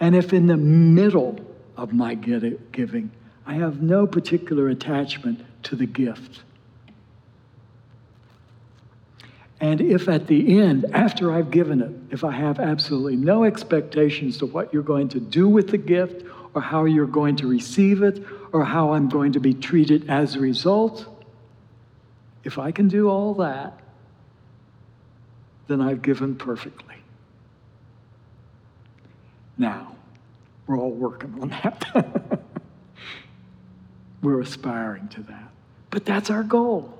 [0.00, 1.38] and if in the middle
[1.76, 3.10] of my giving,
[3.46, 6.40] I have no particular attachment to the gift.
[9.60, 14.38] And if at the end, after I've given it, if I have absolutely no expectations
[14.38, 16.24] to what you're going to do with the gift,
[16.54, 20.34] or how you're going to receive it, or how I'm going to be treated as
[20.34, 21.06] a result,
[22.44, 23.78] if I can do all that,
[25.68, 26.96] then I've given perfectly.
[29.56, 29.94] Now,
[30.66, 32.42] we're all working on that.
[34.22, 35.50] we're aspiring to that.
[35.90, 36.98] But that's our goal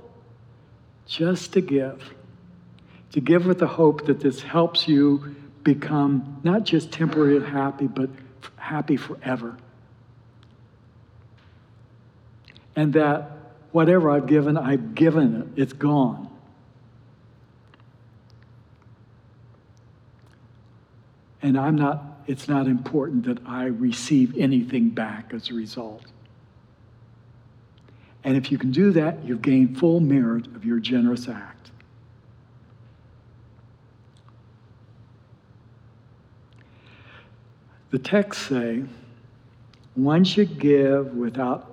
[1.06, 2.14] just to give.
[3.12, 8.10] To give with the hope that this helps you become not just temporarily happy, but
[8.56, 9.56] happy forever.
[12.74, 13.41] And that
[13.72, 16.28] whatever I've given, I've given it, it's gone.
[21.40, 26.04] And I'm not, it's not important that I receive anything back as a result.
[28.24, 31.70] And if you can do that, you've gained full merit of your generous act.
[37.90, 38.84] The texts say
[39.94, 41.71] one should give without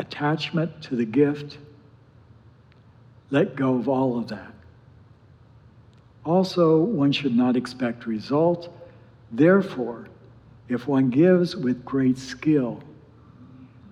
[0.00, 1.58] attachment to the gift,
[3.30, 4.52] let go of all of that.
[6.24, 8.68] Also, one should not expect result.
[9.30, 10.08] Therefore,
[10.68, 12.82] if one gives with great skill,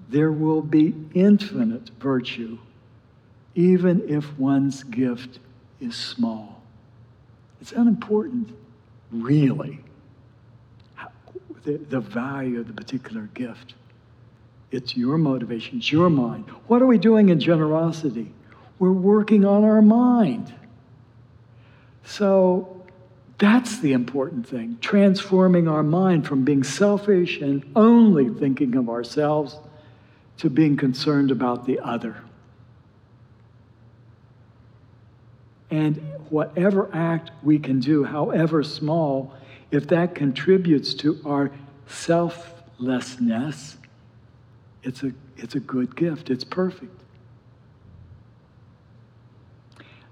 [0.09, 2.59] there will be infinite virtue,
[3.55, 5.39] even if one's gift
[5.81, 6.63] is small.
[7.61, 8.51] It's unimportant,
[9.11, 9.81] really,
[11.65, 13.75] the, the value of the particular gift.
[14.71, 16.45] It's your motivation, it's your mind.
[16.67, 18.33] What are we doing in generosity?
[18.79, 20.55] We're working on our mind.
[22.05, 22.83] So
[23.39, 29.57] that's the important thing transforming our mind from being selfish and only thinking of ourselves
[30.39, 32.17] to being concerned about the other.
[35.71, 35.97] And
[36.31, 39.35] whatever act we can do, however small,
[39.71, 41.51] if that contributes to our
[41.87, 43.78] selflessness,
[44.83, 46.31] it's a, it's a good gift.
[46.31, 47.03] It's perfect.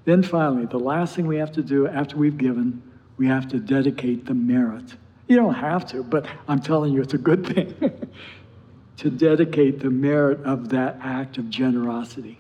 [0.05, 2.83] Then finally, the last thing we have to do after we've given,
[3.17, 4.95] we have to dedicate the merit.
[5.27, 7.75] You don't have to, but I'm telling you, it's a good thing
[8.99, 12.39] to dedicate the merit of that act of generosity.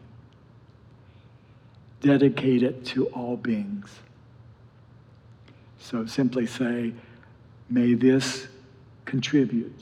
[2.01, 3.91] Dedicate it to all beings.
[5.79, 6.93] So simply say,
[7.69, 8.47] may this
[9.05, 9.81] contribute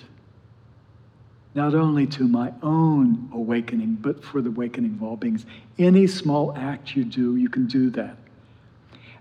[1.55, 5.47] not only to my own awakening, but for the awakening of all beings.
[5.79, 8.17] Any small act you do, you can do that.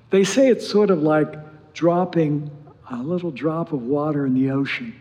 [0.10, 2.50] They say it's sort of like dropping
[2.90, 4.96] a little drop of water in the ocean,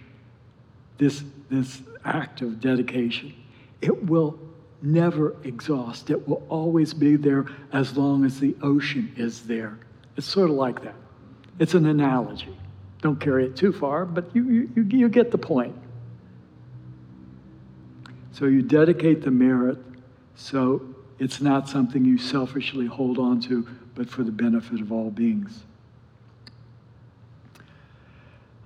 [0.98, 3.34] this, this act of dedication.
[3.80, 4.38] It will
[4.82, 9.78] never exhaust, it will always be there as long as the ocean is there.
[10.16, 10.94] It's sort of like that.
[11.58, 12.56] It's an analogy.
[13.00, 15.74] Don't carry it too far, but you, you, you get the point.
[18.32, 19.78] So you dedicate the merit
[20.34, 20.82] so
[21.18, 25.64] it's not something you selfishly hold on to, but for the benefit of all beings.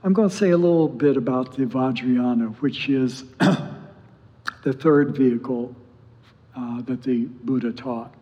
[0.03, 3.25] I'm going to say a little bit about the Vajrayana, which is
[4.63, 5.75] the third vehicle
[6.57, 8.15] uh, that the Buddha taught.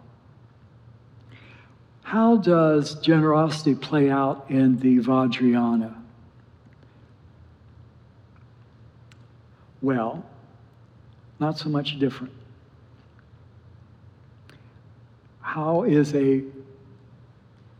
[2.02, 5.94] How does generosity play out in the Vajrayana?
[9.82, 10.24] Well,
[11.44, 12.32] not so much different.
[15.42, 16.42] How is a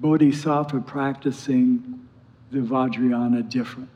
[0.01, 2.07] bodhisattva practicing
[2.53, 3.89] the Vajrayana different?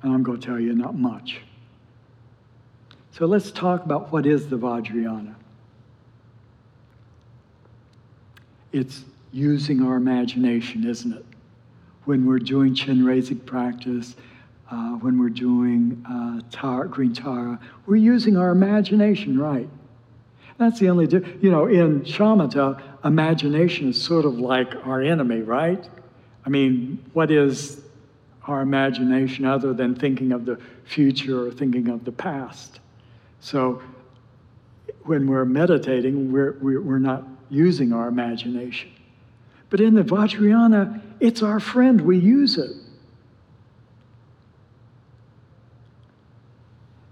[0.00, 1.42] And I'm going to tell you, not much.
[3.10, 5.34] So let's talk about what is the Vajrayana.
[8.72, 11.26] It's using our imagination, isn't it?
[12.06, 14.16] When we're doing Chenrezig practice,
[14.70, 17.58] uh, when we're doing uh, tar, green Tara.
[17.86, 19.68] We're using our imagination, right?
[20.58, 21.06] That's the only,
[21.40, 25.88] you know, in shamatha, imagination is sort of like our enemy, right?
[26.44, 27.80] I mean, what is
[28.44, 32.80] our imagination other than thinking of the future or thinking of the past?
[33.40, 33.82] So
[35.04, 38.90] when we're meditating, we're, we're not using our imagination.
[39.70, 42.72] But in the Vajrayana, it's our friend, we use it.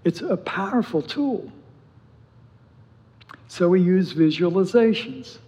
[0.07, 1.51] It's a powerful tool.
[3.49, 5.39] So we use visualizations.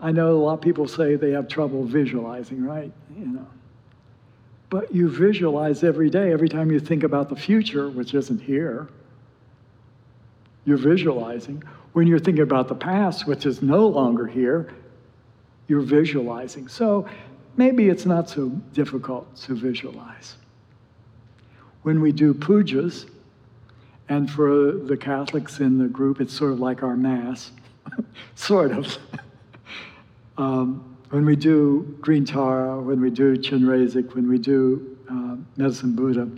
[0.00, 2.90] I know a lot of people say they have trouble visualizing, right?
[3.14, 3.46] You know.
[4.70, 8.88] But you visualize every day, every time you think about the future, which isn't here.
[10.64, 11.62] You're visualizing.
[11.92, 14.72] When you're thinking about the past, which is no longer here,
[15.68, 16.68] you're visualizing.
[16.68, 17.06] So
[17.58, 20.36] maybe it's not so difficult to visualize.
[21.82, 23.08] When we do pujas,
[24.08, 27.52] and for the Catholics in the group, it's sort of like our Mass,
[28.34, 28.98] sort of.
[30.36, 35.94] um, when we do Green Tara, when we do Chenrezig, when we do uh, Medicine
[35.94, 36.28] Buddha,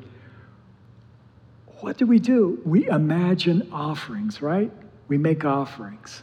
[1.81, 2.61] what do we do?
[2.65, 4.71] We imagine offerings, right?
[5.09, 6.23] We make offerings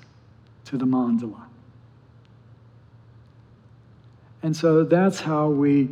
[0.66, 1.44] to the mandala.
[4.42, 5.90] And so that's how we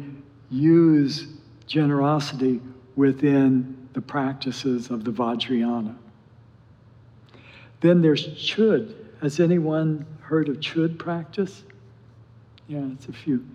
[0.50, 1.28] use
[1.66, 2.62] generosity
[2.98, 5.96] within the practices of the Vajrayana.
[7.80, 8.94] Then there's Chöd.
[9.22, 11.64] Has anyone heard of Chöd practice?
[12.68, 13.46] Yeah, it's a few.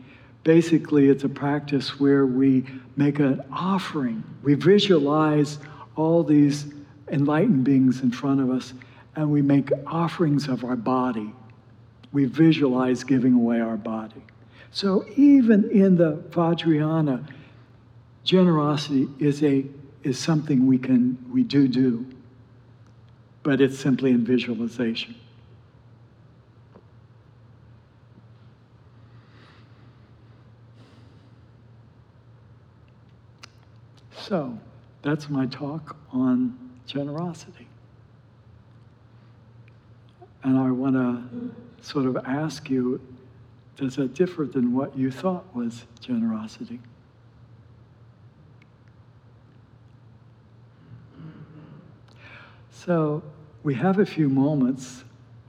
[0.44, 2.64] Basically, it's a practice where we
[2.96, 4.24] make an offering.
[4.42, 5.58] We visualize
[5.96, 6.72] all these
[7.08, 8.74] enlightened beings in front of us,
[9.16, 11.32] and we make offerings of our body.
[12.12, 14.22] We visualize giving away our body.
[14.70, 17.26] So even in the Vajrayana,
[18.24, 19.64] generosity is a
[20.02, 22.06] is something we can we do do,
[23.42, 25.14] but it's simply in visualization.
[34.32, 34.58] So
[35.02, 36.56] that's my talk on
[36.86, 37.66] generosity.
[40.44, 41.54] And I want to
[41.84, 43.00] sort of ask you
[43.76, 46.78] does that differ than what you thought was generosity?
[52.84, 53.22] So
[53.62, 55.04] we have a few moments.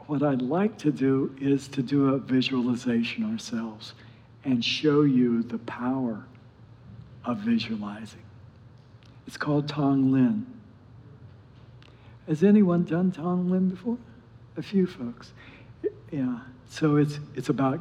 [0.06, 3.94] What I'd like to do is to do a visualization ourselves
[4.44, 6.26] and show you the power
[7.26, 8.22] of visualizing.
[9.26, 10.44] It's called Tonglen.
[12.28, 13.98] Has anyone done Tonglen before?
[14.58, 15.34] A few folks.
[16.12, 16.40] Yeah.
[16.70, 17.80] So it's, it's about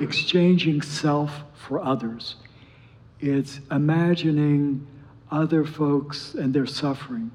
[0.00, 2.34] exchanging self for others.
[3.20, 4.84] It's imagining
[5.30, 7.30] other folks and their suffering,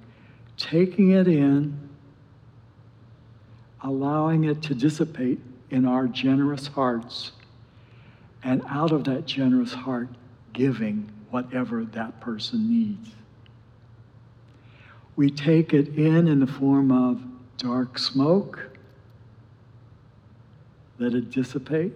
[0.58, 1.90] taking it in,
[3.84, 5.40] allowing it to dissipate
[5.70, 7.32] in our generous hearts,
[8.44, 10.10] and out of that generous heart,
[10.54, 13.12] giving whatever that person needs.
[15.16, 17.22] We take it in in the form of
[17.58, 18.78] dark smoke,
[21.00, 21.94] let it dissipate,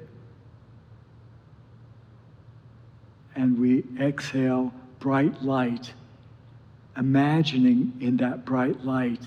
[3.36, 5.94] and we exhale bright light,
[6.98, 9.22] imagining in that bright light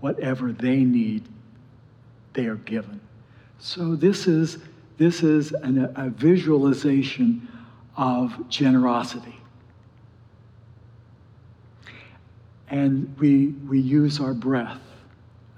[0.00, 1.24] whatever they need,
[2.34, 3.00] they are given.
[3.58, 4.58] So this is
[4.98, 7.48] this is an, a visualization
[7.96, 9.34] of generosity.
[12.68, 14.80] And we, we use our breath,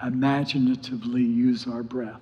[0.02, 2.20] imaginatively use our breath.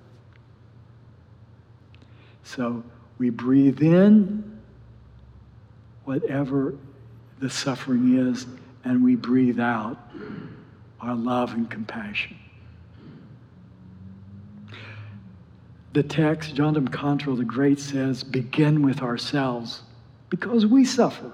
[2.43, 2.83] So
[3.17, 4.59] we breathe in
[6.05, 6.75] whatever
[7.39, 8.45] the suffering is,
[8.83, 9.97] and we breathe out
[11.01, 12.37] our love and compassion.
[15.93, 19.83] The text, John D'Canto the Great says, begin with ourselves
[20.29, 21.31] because we suffer.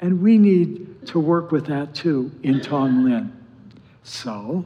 [0.00, 3.30] And we need to work with that too in Tonglen.
[4.02, 4.64] So,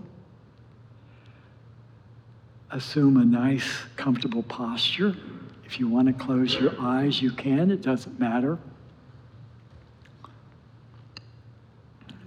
[2.71, 5.15] assume a nice, comfortable posture.
[5.65, 8.59] If you want to close your eyes, you can, it doesn't matter.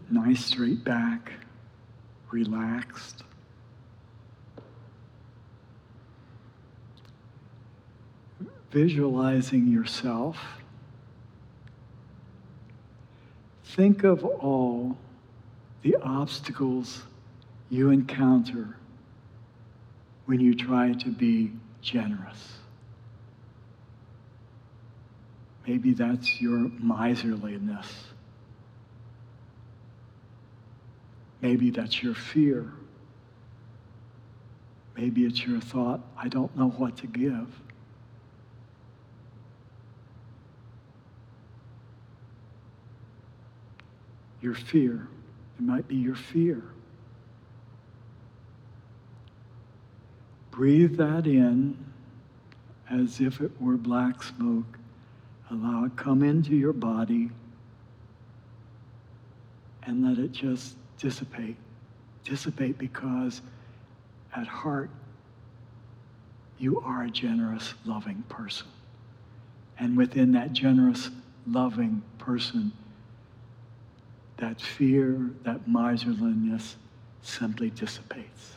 [0.10, 1.34] Nice straight back,
[2.32, 3.24] relaxed.
[8.72, 10.38] Visualizing yourself
[13.80, 14.97] Think of all
[15.84, 17.03] the obstacles
[17.70, 18.76] you encounter
[20.26, 21.51] when you try to be
[21.82, 22.57] generous.
[25.68, 27.88] Maybe that's your miserliness.
[31.42, 32.72] Maybe that's your fear.
[34.98, 37.48] Maybe it's your thought, I don't know what to give.
[44.42, 45.08] your fear.
[45.58, 46.64] It might be your fear.
[50.52, 51.78] Breathe that in
[52.90, 54.78] as if it were black smoke.
[55.52, 57.30] Allow it come into your body
[59.84, 61.56] and let it just dissipate.
[62.24, 63.41] Dissipate because
[64.36, 64.89] at heart,
[66.60, 68.68] you are a generous, loving person.
[69.80, 71.10] And within that generous,
[71.47, 72.72] loving person,
[74.38, 76.76] that fear, that miserliness
[77.22, 78.54] simply dissipates.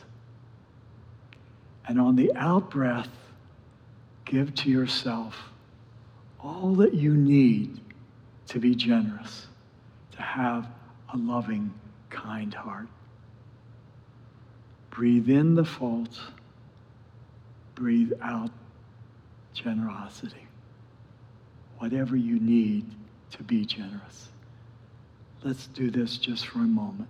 [1.87, 3.09] And on the out breath,
[4.25, 5.37] give to yourself
[6.41, 7.79] all that you need
[8.47, 9.47] to be generous,
[10.11, 10.67] to have
[11.13, 11.73] a loving,
[12.13, 12.87] kind heart.
[14.91, 16.19] Breathe in the fault,
[17.75, 18.51] breathe out
[19.53, 20.47] generosity.
[21.79, 22.85] Whatever you need
[23.31, 24.29] to be generous.
[25.43, 27.09] Let's do this just for a moment.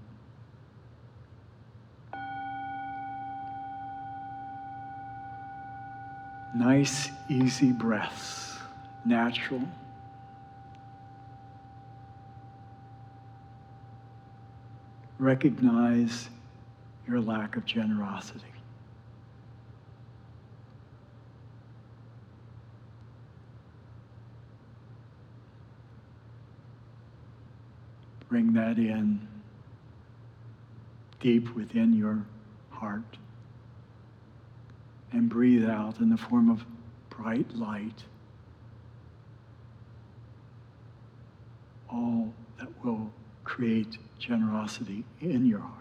[6.55, 8.57] Nice, easy breaths,
[9.05, 9.61] natural.
[15.19, 16.29] Recognize
[17.07, 18.41] your lack of generosity.
[28.29, 29.27] Bring that in
[31.19, 32.25] deep within your
[32.71, 33.17] heart
[35.11, 36.65] and breathe out in the form of
[37.09, 38.03] bright light.
[41.89, 43.11] All that will
[43.43, 45.73] create generosity in your heart.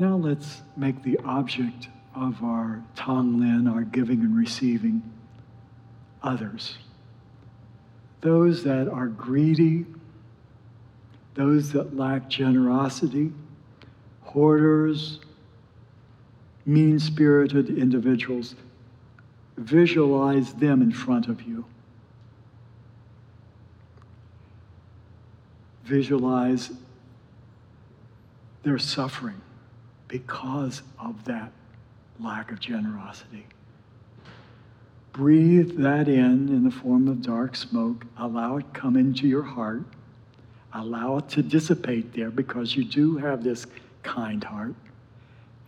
[0.00, 5.02] Now let's make the object of our Tonglen, our giving and receiving,
[6.22, 6.78] others.
[8.20, 9.86] Those that are greedy,
[11.34, 13.32] those that lack generosity,
[14.22, 15.20] hoarders,
[16.66, 18.54] mean spirited individuals.
[19.56, 21.64] Visualize them in front of you.
[25.84, 26.70] Visualize
[28.62, 29.40] their suffering
[30.08, 31.52] because of that
[32.18, 33.46] lack of generosity.
[35.12, 38.06] Breathe that in in the form of dark smoke.
[38.16, 39.82] Allow it come into your heart.
[40.72, 43.66] Allow it to dissipate there because you do have this
[44.02, 44.74] kind heart.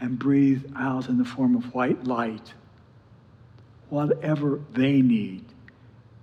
[0.00, 2.54] And breathe out in the form of white light.
[3.88, 5.44] Whatever they need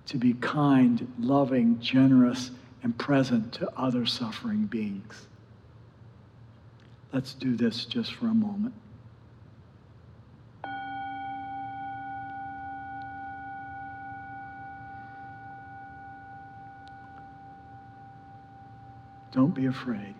[0.06, 2.50] to be kind, loving, generous,
[2.82, 5.26] and present to other suffering beings.
[7.12, 8.74] Let's do this just for a moment.
[19.32, 20.14] Don't be afraid.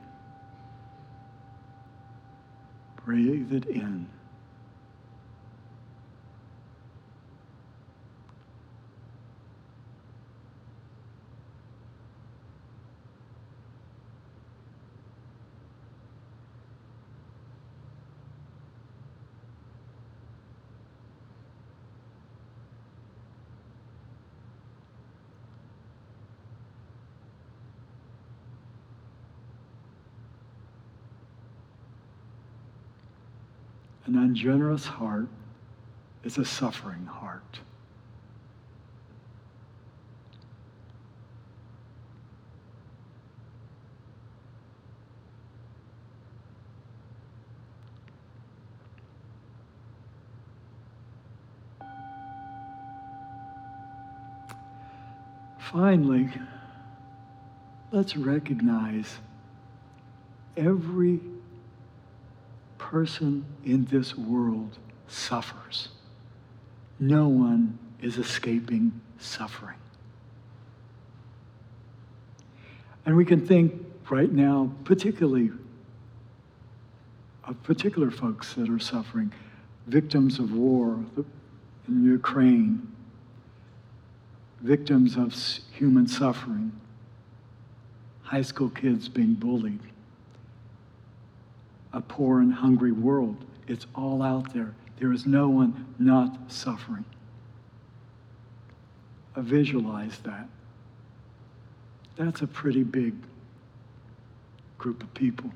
[3.05, 4.09] Breathe it in.
[34.29, 35.27] An ungenerous heart
[36.23, 37.61] is a suffering heart.
[55.59, 56.29] Finally,
[57.93, 59.17] let's recognize
[60.55, 61.19] every
[62.91, 64.79] person in this world
[65.09, 65.89] suffers.
[66.99, 69.77] No one is escaping suffering.
[73.05, 73.75] And we can think
[74.09, 75.51] right now, particularly
[77.45, 79.33] of particular folks that are suffering,
[79.87, 80.99] victims of war
[81.89, 82.91] in Ukraine,
[84.63, 85.35] victims of
[85.73, 86.73] human suffering,
[88.23, 89.81] high school kids being bullied,
[91.93, 93.45] a poor and hungry world.
[93.67, 94.75] It's all out there.
[94.99, 97.05] There is no one not suffering.
[99.37, 100.49] I visualize that.
[102.17, 103.15] That's a pretty big
[104.77, 105.51] group of people.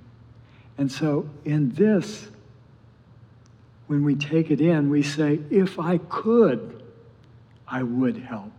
[0.78, 2.28] And so in this,
[3.88, 6.82] when we take it in, we say, if I could,
[7.66, 8.52] I would help.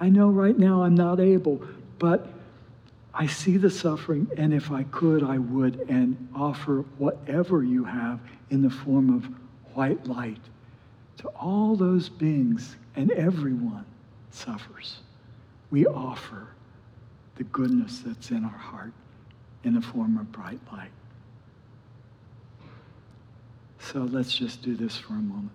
[0.00, 1.62] I know right now I'm not able,
[1.98, 2.28] but
[3.14, 8.20] I see the suffering, and if I could, I would, and offer whatever you have
[8.50, 9.28] in the form of
[9.74, 10.40] white light
[11.18, 13.84] to all those beings, and everyone
[14.30, 15.00] suffers.
[15.70, 16.48] We offer
[17.36, 18.92] the goodness that's in our heart
[19.64, 20.90] in the form of bright light.
[23.78, 25.50] So let's just do this for a moment.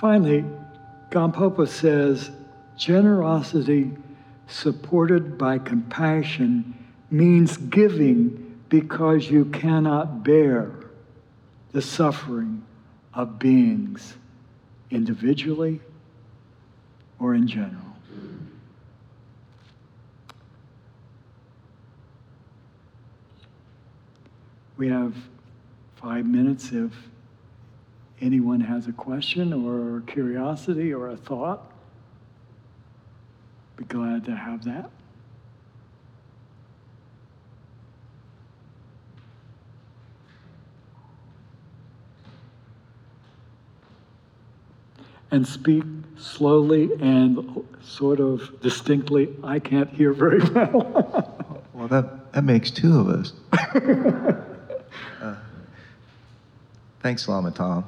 [0.00, 0.46] Finally,
[1.10, 2.30] Gampopa says
[2.74, 3.90] generosity
[4.46, 6.74] supported by compassion
[7.10, 10.70] means giving because you cannot bear
[11.72, 12.64] the suffering
[13.12, 14.14] of beings
[14.90, 15.80] individually
[17.18, 17.76] or in general.
[24.78, 25.14] We have
[25.96, 26.90] five minutes if
[28.20, 31.72] anyone has a question or curiosity or a thought,
[33.76, 34.90] be glad to have that.
[45.32, 45.84] And speak
[46.18, 49.28] slowly and sort of distinctly.
[49.44, 51.62] I can't hear very well.
[51.72, 53.32] well, that, that makes two of us.
[55.22, 55.36] uh,
[57.00, 57.84] thanks, Lama Tom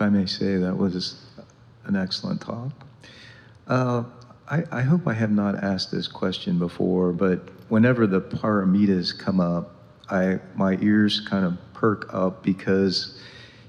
[0.00, 1.20] I may say, that was
[1.84, 2.72] an excellent talk.
[3.66, 4.04] Uh,
[4.48, 9.40] I, I, hope I have not asked this question before, but whenever the paramitas come
[9.40, 9.74] up,
[10.10, 13.20] I, my ears kind of perk up because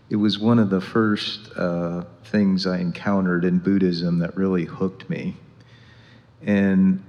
[0.09, 5.09] it was one of the first uh, things I encountered in Buddhism that really hooked
[5.09, 5.38] me.
[6.41, 7.03] And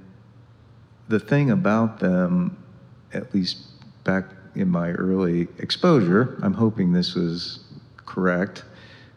[1.08, 2.62] the thing about them,
[3.12, 3.58] at least
[4.04, 7.60] back in my early exposure, I'm hoping this was
[7.96, 8.64] correct,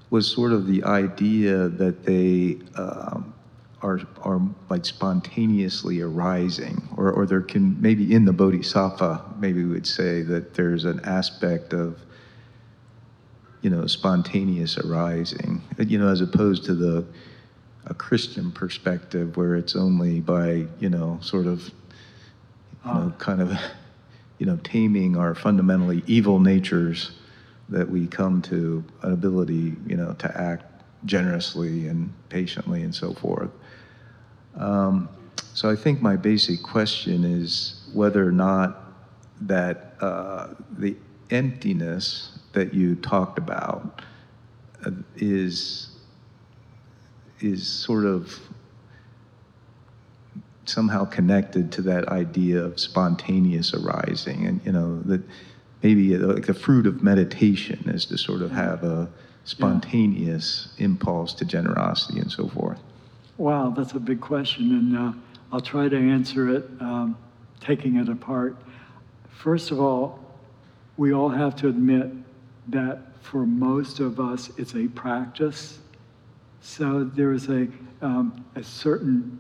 [0.10, 3.34] was sort of the idea that they um,
[3.82, 9.72] are, are like spontaneously arising, or, or there can maybe in the bodhisattva, maybe we
[9.72, 12.00] would say that there's an aspect of
[13.62, 17.06] you know spontaneous arising, you know, as opposed to the
[17.88, 21.68] a Christian perspective where it's only by you know sort of
[22.86, 23.20] you know ah.
[23.20, 23.52] kind of
[24.40, 27.12] you know taming our fundamentally evil natures
[27.70, 30.66] that we come to an ability, you know, to act
[31.06, 33.52] generously and patiently and so forth.
[34.56, 35.10] Um,
[35.54, 38.82] so I think my basic question is whether or not
[39.42, 40.48] that uh,
[40.78, 40.96] the
[41.30, 44.02] emptiness that you talked about
[44.86, 45.90] uh, is
[47.42, 48.40] is sort of
[50.66, 55.22] somehow connected to that idea of spontaneous arising and you know that
[55.86, 59.08] maybe like the fruit of meditation is to sort of have a
[59.44, 60.86] spontaneous yeah.
[60.86, 62.80] impulse to generosity and so forth?
[63.38, 65.14] Wow, that's a big question, and uh,
[65.52, 67.16] I'll try to answer it um,
[67.60, 68.56] taking it apart.
[69.30, 70.20] First of all,
[70.98, 72.08] we all have to admit
[72.70, 75.78] that for most of us, it's a practice.
[76.62, 77.68] So there is a,
[78.02, 79.40] um, a certain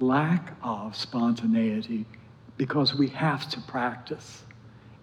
[0.00, 2.04] lack of spontaneity
[2.58, 4.42] because we have to practice.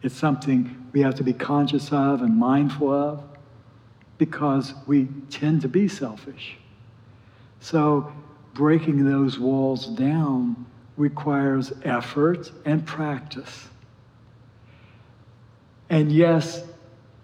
[0.02, 3.24] It's something we have to be conscious of and mindful of
[4.18, 6.58] because we tend to be selfish.
[7.60, 8.12] So,
[8.54, 10.66] breaking those walls down
[10.98, 13.68] requires effort and practice.
[15.90, 16.64] And yes,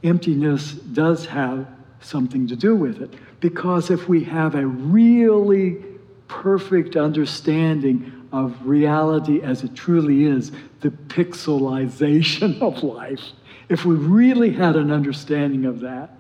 [0.04, 1.68] emptiness does have
[2.02, 3.14] something to do with it.
[3.40, 5.84] Because if we have a really
[6.28, 10.52] perfect understanding of reality as it truly is,
[10.82, 13.22] the pixelization of life,
[13.70, 16.12] if we really had an understanding of that,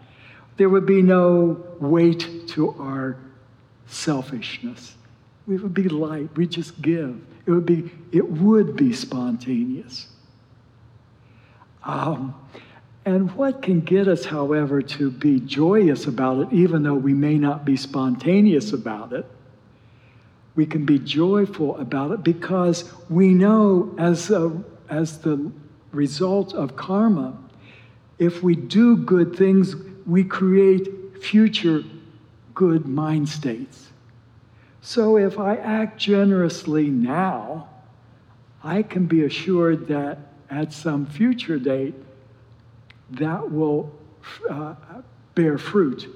[0.57, 3.17] there would be no weight to our
[3.87, 4.95] selfishness.
[5.47, 6.29] We would be light.
[6.35, 7.21] We just give.
[7.45, 10.07] It would be, it would be spontaneous.
[11.83, 12.33] Um,
[13.05, 17.37] and what can get us, however, to be joyous about it, even though we may
[17.37, 19.25] not be spontaneous about it,
[20.55, 24.51] we can be joyful about it because we know as, a,
[24.89, 25.51] as the
[25.91, 27.37] result of karma,
[28.19, 29.75] if we do good things,
[30.05, 31.83] we create future
[32.53, 33.89] good mind states.
[34.81, 37.67] So if I act generously now,
[38.63, 40.17] I can be assured that
[40.49, 41.95] at some future date,
[43.11, 43.91] that will
[44.49, 44.75] uh,
[45.35, 46.07] bear fruit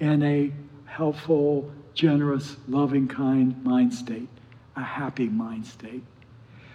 [0.00, 0.52] in a
[0.84, 4.28] helpful, generous, loving, kind mind state,
[4.76, 6.04] a happy mind state.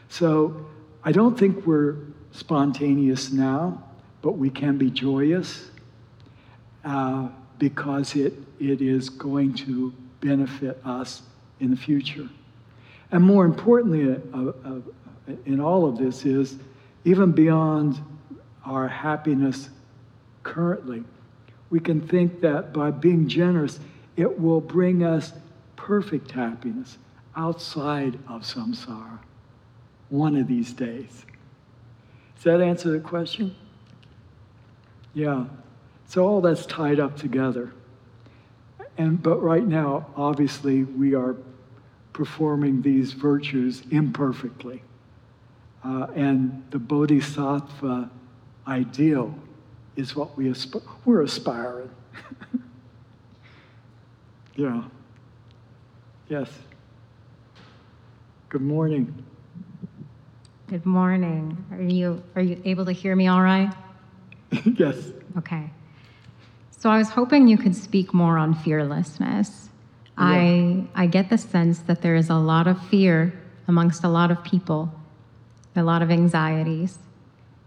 [0.10, 0.66] So
[1.02, 1.96] I don't think we're
[2.32, 3.82] spontaneous now,
[4.22, 5.72] but we can be joyous
[6.84, 11.22] uh, because it, it is going to benefit us
[11.62, 12.28] in the future.
[13.10, 14.82] And more importantly, uh, uh,
[15.46, 16.58] in all of this is
[17.06, 17.98] even beyond
[18.66, 19.70] our happiness
[20.44, 21.06] currently.
[21.70, 23.80] We can think that by being generous,
[24.16, 25.34] it will bring us
[25.76, 26.98] perfect happiness
[27.36, 29.20] outside of samsara
[30.10, 31.26] one of these days.
[32.36, 33.56] Does that answer the question?
[35.14, 35.46] Yeah.
[36.06, 37.74] So all that's tied up together.
[38.98, 41.36] And but right now, obviously, we are
[42.12, 44.84] performing these virtues imperfectly.
[45.84, 48.10] Uh, and the bodhisattva
[48.68, 49.34] ideal
[49.96, 50.82] is what we aspire.
[51.06, 51.90] We're aspiring.
[54.56, 54.84] yeah.
[56.30, 56.50] Yes.
[58.50, 59.24] Good morning.
[60.68, 61.64] Good morning.
[61.72, 63.74] Are you are you able to hear me all right?
[64.66, 65.12] yes.
[65.38, 65.70] Okay.
[66.72, 69.70] So I was hoping you could speak more on fearlessness.
[70.18, 70.26] Yeah.
[70.26, 73.34] I I get the sense that there is a lot of fear
[73.68, 74.92] amongst a lot of people,
[75.76, 77.00] a lot of anxieties.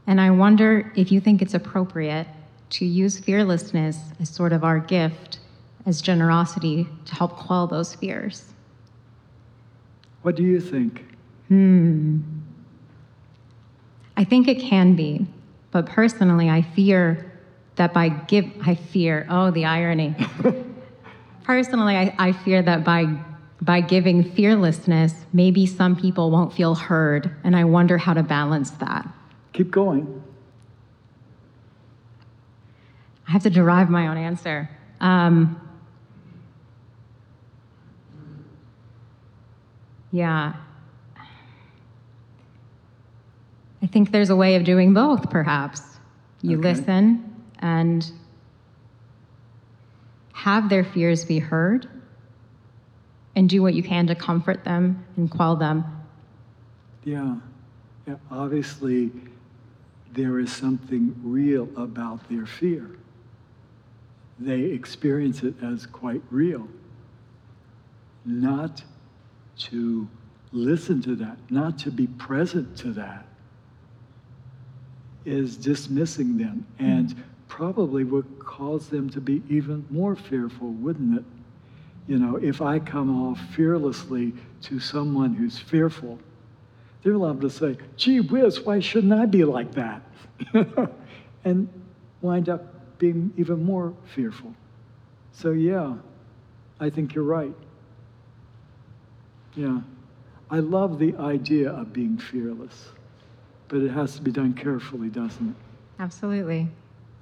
[0.06, 2.28] And I wonder if you think it's appropriate
[2.70, 5.40] to use fearlessness as sort of our gift,
[5.86, 8.52] as generosity to help quell those fears.
[10.22, 11.04] What do you think?
[11.48, 12.20] Hmm.
[14.16, 15.26] I think it can be,
[15.70, 17.32] but personally, I fear
[17.76, 20.16] that by give, I fear, oh, the irony.
[21.44, 23.06] personally, I, I fear that by
[23.62, 28.70] by giving fearlessness, maybe some people won't feel heard, and I wonder how to balance
[28.72, 29.08] that.
[29.54, 30.22] Keep going.
[33.26, 34.68] I have to derive my own answer.
[35.00, 35.60] Um,
[40.12, 40.54] yeah.
[43.82, 45.80] I think there's a way of doing both, perhaps.
[46.42, 46.74] You okay.
[46.74, 48.10] listen and
[50.32, 51.88] have their fears be heard
[53.34, 55.84] and do what you can to comfort them and quell them.
[57.04, 57.36] Yeah.
[58.06, 58.16] yeah.
[58.30, 59.10] Obviously,
[60.12, 62.90] there is something real about their fear.
[64.38, 66.68] They experience it as quite real.
[68.24, 68.82] Not
[69.58, 70.08] to
[70.52, 73.26] listen to that, not to be present to that,
[75.24, 77.14] is dismissing them and
[77.48, 81.24] probably would cause them to be even more fearful, wouldn't it?
[82.06, 84.32] You know, if I come off fearlessly
[84.62, 86.18] to someone who's fearful,
[87.02, 90.02] they're liable to say, gee whiz, why shouldn't I be like that?
[91.44, 91.68] and
[92.20, 94.54] wind up being even more fearful.
[95.32, 95.94] So, yeah,
[96.80, 97.54] I think you're right.
[99.56, 99.80] Yeah.
[100.50, 102.90] I love the idea of being fearless,
[103.68, 105.56] but it has to be done carefully, doesn't it?
[105.98, 106.68] Absolutely.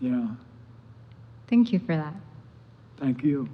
[0.00, 0.26] Yeah.
[1.46, 2.14] Thank you for that.
[2.98, 3.48] Thank you.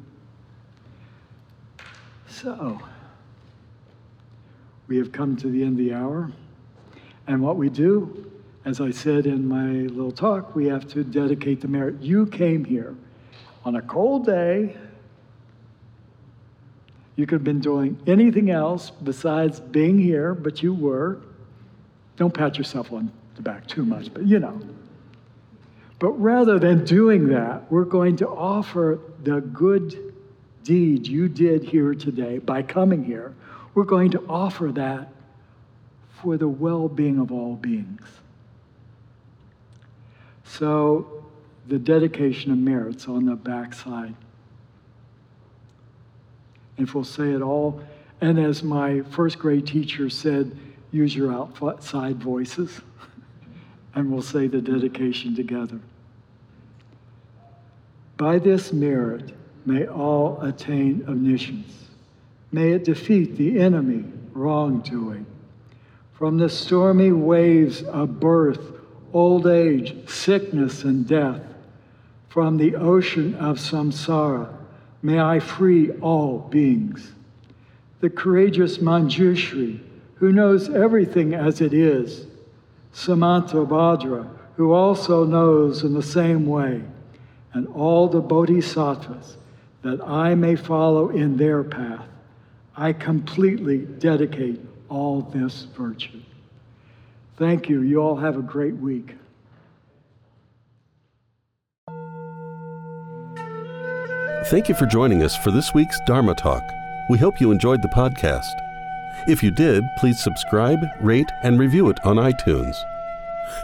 [2.29, 2.81] So,
[4.89, 6.33] we have come to the end of the hour.
[7.27, 8.31] And what we do,
[8.65, 12.01] as I said in my little talk, we have to dedicate the merit.
[12.01, 12.97] You came here
[13.65, 14.77] on a cold day.
[17.17, 21.19] You could have been doing anything else besides being here, but you were.
[22.17, 24.61] Don't pat yourself on the back too much, but you know.
[25.99, 30.15] But rather than doing that, we're going to offer the good
[30.63, 33.35] deed you did here today by coming here
[33.75, 35.13] we're going to offer that
[36.21, 38.07] for the well being of all beings.
[40.45, 41.25] So,
[41.69, 44.15] the dedication of merits on the backside.
[46.79, 47.83] If we'll say it all,
[48.21, 50.57] and as my first grade teacher said,
[50.93, 52.81] use your outside voices,
[53.95, 55.81] and we'll say the dedication together.
[58.17, 59.33] By this merit,
[59.65, 61.89] may all attain omniscience.
[62.53, 65.25] May it defeat the enemy, wrongdoing.
[66.13, 68.61] From the stormy waves of birth,
[69.13, 71.43] old age, sickness, and death,
[72.29, 74.55] from the ocean of samsara,
[75.03, 77.13] may I free all beings.
[78.01, 79.81] The courageous Manjushri,
[80.15, 82.27] who knows everything as it is,
[82.95, 86.83] Samantabhadra, who also knows in the same way,
[87.53, 89.37] and all the bodhisattvas,
[89.83, 92.07] that I may follow in their path.
[92.77, 96.21] I completely dedicate all this virtue.
[97.37, 97.83] Thank you.
[97.83, 99.15] You all have a great week.
[104.47, 106.73] Thank you for joining us for this week's Dharma Talk.
[107.11, 108.55] We hope you enjoyed the podcast.
[109.29, 112.75] If you did, please subscribe, rate, and review it on iTunes.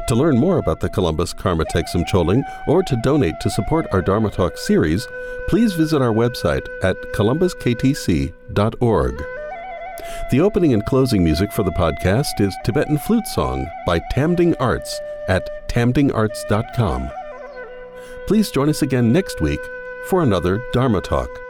[0.08, 4.02] To learn more about the Columbus Karma Thegsum Choling or to donate to support our
[4.02, 5.08] Dharma Talk series,
[5.48, 9.24] please visit our website at columbusktc.org.
[10.30, 15.00] The opening and closing music for the podcast is Tibetan Flute Song by Tamding Arts
[15.26, 17.10] at tamdingarts.com.
[18.26, 19.60] Please join us again next week
[20.06, 21.45] for another Dharma Talk.